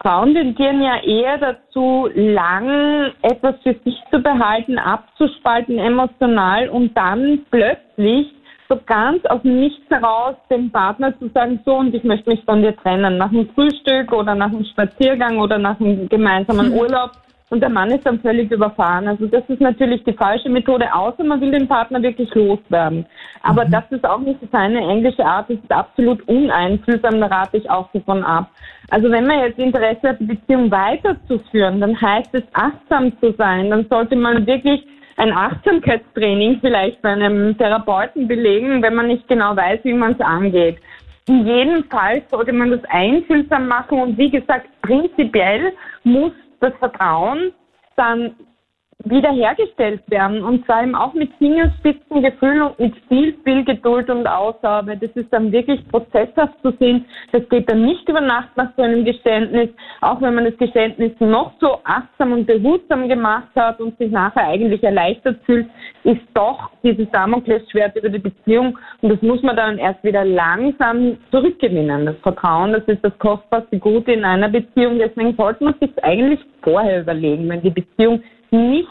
Frauen 0.00 0.32
tendieren 0.32 0.80
ja 0.80 1.02
eher 1.02 1.36
dazu, 1.36 2.08
lang 2.14 3.12
etwas 3.20 3.54
für 3.62 3.76
sich 3.84 3.96
zu 4.10 4.18
behalten, 4.20 4.78
abzuspalten 4.78 5.76
emotional 5.78 6.70
und 6.70 6.96
dann 6.96 7.40
plötzlich 7.50 8.28
so 8.68 8.78
ganz 8.86 9.24
aus 9.26 9.42
dem 9.42 9.60
Nichts 9.60 9.88
heraus 9.90 10.36
dem 10.50 10.70
Partner 10.70 11.18
zu 11.18 11.28
sagen, 11.28 11.60
so 11.64 11.76
und 11.76 11.94
ich 11.94 12.04
möchte 12.04 12.28
mich 12.30 12.44
von 12.44 12.62
dir 12.62 12.76
trennen, 12.76 13.16
nach 13.16 13.30
einem 13.30 13.48
Frühstück 13.54 14.12
oder 14.12 14.34
nach 14.34 14.48
einem 14.48 14.64
Spaziergang 14.64 15.38
oder 15.38 15.58
nach 15.58 15.80
einem 15.80 16.08
gemeinsamen 16.08 16.72
Urlaub. 16.72 17.12
Und 17.50 17.60
der 17.60 17.70
Mann 17.70 17.90
ist 17.90 18.04
dann 18.04 18.20
völlig 18.20 18.50
überfahren. 18.50 19.08
Also 19.08 19.26
das 19.26 19.42
ist 19.48 19.62
natürlich 19.62 20.04
die 20.04 20.12
falsche 20.12 20.50
Methode, 20.50 20.92
außer 20.92 21.24
man 21.24 21.40
will 21.40 21.50
den 21.50 21.66
Partner 21.66 22.02
wirklich 22.02 22.32
loswerden. 22.34 23.06
Aber 23.42 23.64
das 23.64 23.84
ist 23.90 24.04
auch 24.04 24.18
nicht 24.18 24.38
seine 24.52 24.80
englische 24.80 25.24
Art, 25.24 25.48
das 25.48 25.56
ist 25.56 25.72
absolut 25.72 26.20
uneinfühlsam, 26.28 27.20
da 27.20 27.26
rate 27.26 27.56
ich 27.56 27.70
auch 27.70 27.88
davon 27.92 28.22
ab. 28.22 28.50
Also 28.90 29.10
wenn 29.10 29.26
man 29.26 29.40
jetzt 29.40 29.58
Interesse 29.58 30.10
hat, 30.10 30.20
die 30.20 30.24
Beziehung 30.24 30.70
weiterzuführen, 30.70 31.80
dann 31.80 31.98
heißt 31.98 32.34
es 32.34 32.42
achtsam 32.52 33.18
zu 33.18 33.32
sein. 33.38 33.70
Dann 33.70 33.86
sollte 33.88 34.16
man 34.16 34.46
wirklich 34.46 34.84
ein 35.18 35.32
Achtsamkeitstraining 35.32 36.60
vielleicht 36.60 37.02
bei 37.02 37.10
einem 37.10 37.56
Therapeuten 37.58 38.28
belegen, 38.28 38.82
wenn 38.82 38.94
man 38.94 39.08
nicht 39.08 39.26
genau 39.28 39.56
weiß, 39.56 39.80
wie 39.82 39.92
man 39.92 40.12
es 40.12 40.20
angeht. 40.20 40.78
In 41.28 41.46
jedem 41.46 41.84
Fall 41.84 42.22
sollte 42.30 42.52
man 42.52 42.70
das 42.70 42.84
einfühlsam 42.88 43.68
machen 43.68 44.00
und 44.00 44.18
wie 44.18 44.30
gesagt, 44.30 44.68
prinzipiell 44.82 45.72
muss 46.04 46.32
das 46.60 46.72
Vertrauen 46.78 47.52
dann 47.96 48.34
wiederhergestellt 49.04 50.02
werden 50.08 50.42
und 50.42 50.64
zwar 50.64 50.82
eben 50.82 50.96
auch 50.96 51.14
mit 51.14 51.30
Fingerspitzengefühl 51.38 52.62
und 52.62 52.78
mit 52.80 52.94
viel, 53.08 53.36
viel 53.44 53.64
Geduld 53.64 54.10
und 54.10 54.26
Ausgabe. 54.26 54.96
Das 54.96 55.10
ist 55.10 55.32
dann 55.32 55.52
wirklich 55.52 55.86
prozesshaft 55.88 56.54
zu 56.62 56.72
sehen. 56.80 57.04
Das 57.30 57.48
geht 57.48 57.70
dann 57.70 57.84
nicht 57.84 58.08
über 58.08 58.20
Nacht 58.20 58.56
nach 58.56 58.70
so 58.76 58.82
einem 58.82 59.04
Geständnis, 59.04 59.68
auch 60.00 60.20
wenn 60.20 60.34
man 60.34 60.46
das 60.46 60.56
Geständnis 60.56 61.12
noch 61.20 61.52
so 61.60 61.78
achtsam 61.84 62.32
und 62.32 62.46
behutsam 62.46 63.08
gemacht 63.08 63.48
hat 63.54 63.80
und 63.80 63.96
sich 63.98 64.10
nachher 64.10 64.48
eigentlich 64.48 64.82
erleichtert 64.82 65.38
fühlt, 65.46 65.68
ist 66.02 66.22
doch 66.34 66.70
dieses 66.82 67.08
Damoklesschwert 67.12 67.94
über 67.96 68.08
die 68.08 68.18
Beziehung 68.18 68.76
und 69.00 69.10
das 69.10 69.22
muss 69.22 69.42
man 69.42 69.54
dann 69.54 69.78
erst 69.78 70.02
wieder 70.02 70.24
langsam 70.24 71.18
zurückgewinnen. 71.30 72.04
Das 72.04 72.16
Vertrauen, 72.16 72.72
das 72.72 72.82
ist 72.86 73.04
das 73.04 73.16
kostbarste 73.18 73.78
Gute 73.78 74.12
in 74.12 74.24
einer 74.24 74.48
Beziehung. 74.48 74.98
Deswegen 74.98 75.36
sollte 75.36 75.62
man 75.62 75.74
sich 75.80 75.90
eigentlich 76.02 76.40
vorher 76.62 77.02
überlegen, 77.02 77.48
wenn 77.48 77.62
die 77.62 77.70
Beziehung 77.70 78.22
nicht 78.50 78.88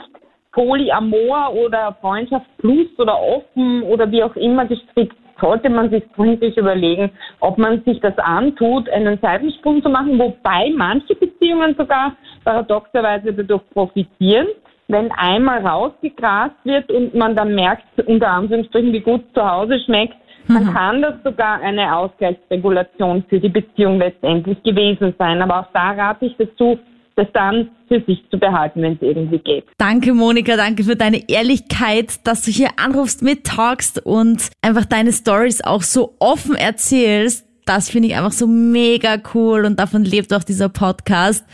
Polyamor 0.52 1.54
oder 1.54 1.96
Freundschaft 2.02 2.46
plus 2.58 2.88
oder 2.98 3.20
offen 3.22 3.84
oder 3.84 4.10
wie 4.12 4.24
auch 4.24 4.36
immer 4.36 4.66
gestrickt, 4.66 5.16
sollte 5.40 5.70
man 5.70 5.92
sich 5.92 6.04
gründlich 6.16 6.58
überlegen, 6.58 7.12
ob 7.40 7.58
man 7.58 7.84
sich 7.84 8.00
das 8.00 8.18
antut, 8.18 8.90
einen 8.90 9.20
Seitensprung 9.22 9.84
zu 9.84 9.90
machen, 9.90 10.18
wobei 10.18 10.72
manche 10.76 11.14
Beziehungen 11.16 11.76
sogar 11.78 12.16
paradoxerweise 12.44 13.34
dadurch 13.34 13.62
profitieren, 13.72 14.48
wenn 14.88 15.12
einmal 15.12 15.66
rausgegrast 15.66 16.56
wird 16.64 16.92
und 16.92 17.14
man 17.14 17.36
dann 17.36 17.54
merkt, 17.54 17.84
unter 18.06 18.30
Anführungsstrichen, 18.30 18.94
wie 18.94 19.02
gut 19.02 19.24
zu 19.36 19.48
Hause 19.48 19.80
schmeckt, 19.86 20.16
dann 20.48 20.66
mhm. 20.66 20.74
kann 20.74 21.02
das 21.02 21.16
sogar 21.24 21.62
eine 21.62 21.96
Ausgleichsregulation 21.96 23.24
für 23.28 23.40
die 23.40 23.50
Beziehung 23.50 24.00
letztendlich 24.00 24.62
gewesen 24.64 25.14
sein. 25.20 25.42
Aber 25.42 25.60
auch 25.60 25.68
da 25.74 25.92
rate 25.92 26.26
ich 26.26 26.36
dazu, 26.38 26.80
das 27.18 27.28
dann 27.34 27.70
für 27.88 28.02
sich 28.06 28.24
zu 28.30 28.38
behalten, 28.38 28.82
wenn 28.82 28.94
es 28.94 29.02
irgendwie 29.02 29.40
geht. 29.40 29.66
Danke, 29.78 30.14
Monika, 30.14 30.56
danke 30.56 30.84
für 30.84 30.96
deine 30.96 31.28
Ehrlichkeit, 31.28 32.26
dass 32.26 32.44
du 32.44 32.52
hier 32.52 32.70
anrufst, 32.78 33.24
mittalkst 33.24 34.06
und 34.06 34.50
einfach 34.62 34.86
deine 34.86 35.12
Stories 35.12 35.64
auch 35.64 35.82
so 35.82 36.14
offen 36.20 36.56
erzählst. 36.56 37.46
Das 37.66 37.90
finde 37.90 38.10
ich 38.10 38.16
einfach 38.16 38.32
so 38.32 38.48
mega 38.48 39.18
cool 39.34 39.66
und 39.66 39.80
davon 39.80 40.06
lebt 40.06 40.34
auch 40.34 40.44
dieser 40.44 40.70
Podcast. 40.70 41.46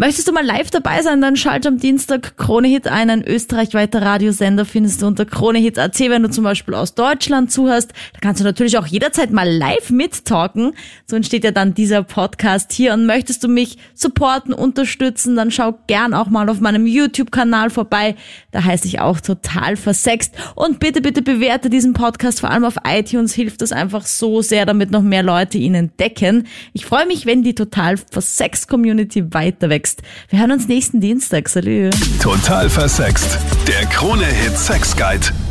Möchtest 0.00 0.28
du 0.28 0.32
mal 0.32 0.46
live 0.46 0.70
dabei 0.70 1.02
sein, 1.02 1.20
dann 1.20 1.34
schalt 1.34 1.66
am 1.66 1.78
Dienstag 1.78 2.36
Kronehit 2.36 2.86
ein. 2.86 3.10
Ein 3.10 3.24
österreichweiter 3.24 4.00
Radiosender 4.00 4.64
findest 4.64 5.02
du 5.02 5.08
unter 5.08 5.24
Kronehit.at, 5.24 5.98
wenn 5.98 6.22
du 6.22 6.30
zum 6.30 6.44
Beispiel 6.44 6.74
aus 6.74 6.94
Deutschland 6.94 7.50
zuhörst. 7.50 7.90
Da 8.12 8.20
kannst 8.20 8.40
du 8.40 8.44
natürlich 8.44 8.78
auch 8.78 8.86
jederzeit 8.86 9.32
mal 9.32 9.50
live 9.50 9.90
mittalken. 9.90 10.74
So 11.08 11.16
entsteht 11.16 11.42
ja 11.42 11.50
dann 11.50 11.74
dieser 11.74 12.04
Podcast 12.04 12.72
hier. 12.72 12.94
Und 12.94 13.06
möchtest 13.06 13.42
du 13.42 13.48
mich 13.48 13.76
supporten, 13.92 14.54
unterstützen, 14.54 15.34
dann 15.34 15.50
schau 15.50 15.76
gern 15.88 16.14
auch 16.14 16.28
mal 16.28 16.48
auf 16.48 16.60
meinem 16.60 16.86
YouTube-Kanal 16.86 17.68
vorbei. 17.68 18.14
Da 18.52 18.62
heiße 18.62 18.86
ich 18.86 19.00
auch 19.00 19.18
total 19.18 19.74
versext. 19.74 20.32
Und 20.54 20.78
bitte, 20.78 21.00
bitte 21.00 21.22
bewerte 21.22 21.70
diesen 21.70 21.92
Podcast, 21.92 22.38
vor 22.38 22.52
allem 22.52 22.64
auf 22.64 22.76
iTunes 22.86 23.34
hilft 23.34 23.62
das 23.62 23.72
einfach 23.72 24.06
so 24.06 24.42
sehr, 24.42 24.64
damit 24.64 24.92
noch 24.92 25.02
mehr 25.02 25.24
Leute 25.24 25.58
ihn 25.58 25.74
entdecken. 25.74 26.46
Ich 26.72 26.86
freue 26.86 27.06
mich, 27.06 27.26
wenn 27.26 27.42
die 27.42 27.56
total 27.56 27.96
versext 27.96 28.68
Community 28.68 29.34
weiter 29.34 29.68
wächst 29.68 29.87
versext. 29.88 30.02
Wir 30.28 30.40
hören 30.40 30.52
uns 30.52 30.68
nächsten 30.68 31.00
Dienstag. 31.00 31.48
Salü. 31.48 31.90
Total 32.22 32.68
versext. 32.68 33.38
Der 33.66 33.86
Krone-Hit 33.86 34.58
Sex 34.58 34.96
Guide. 34.96 35.47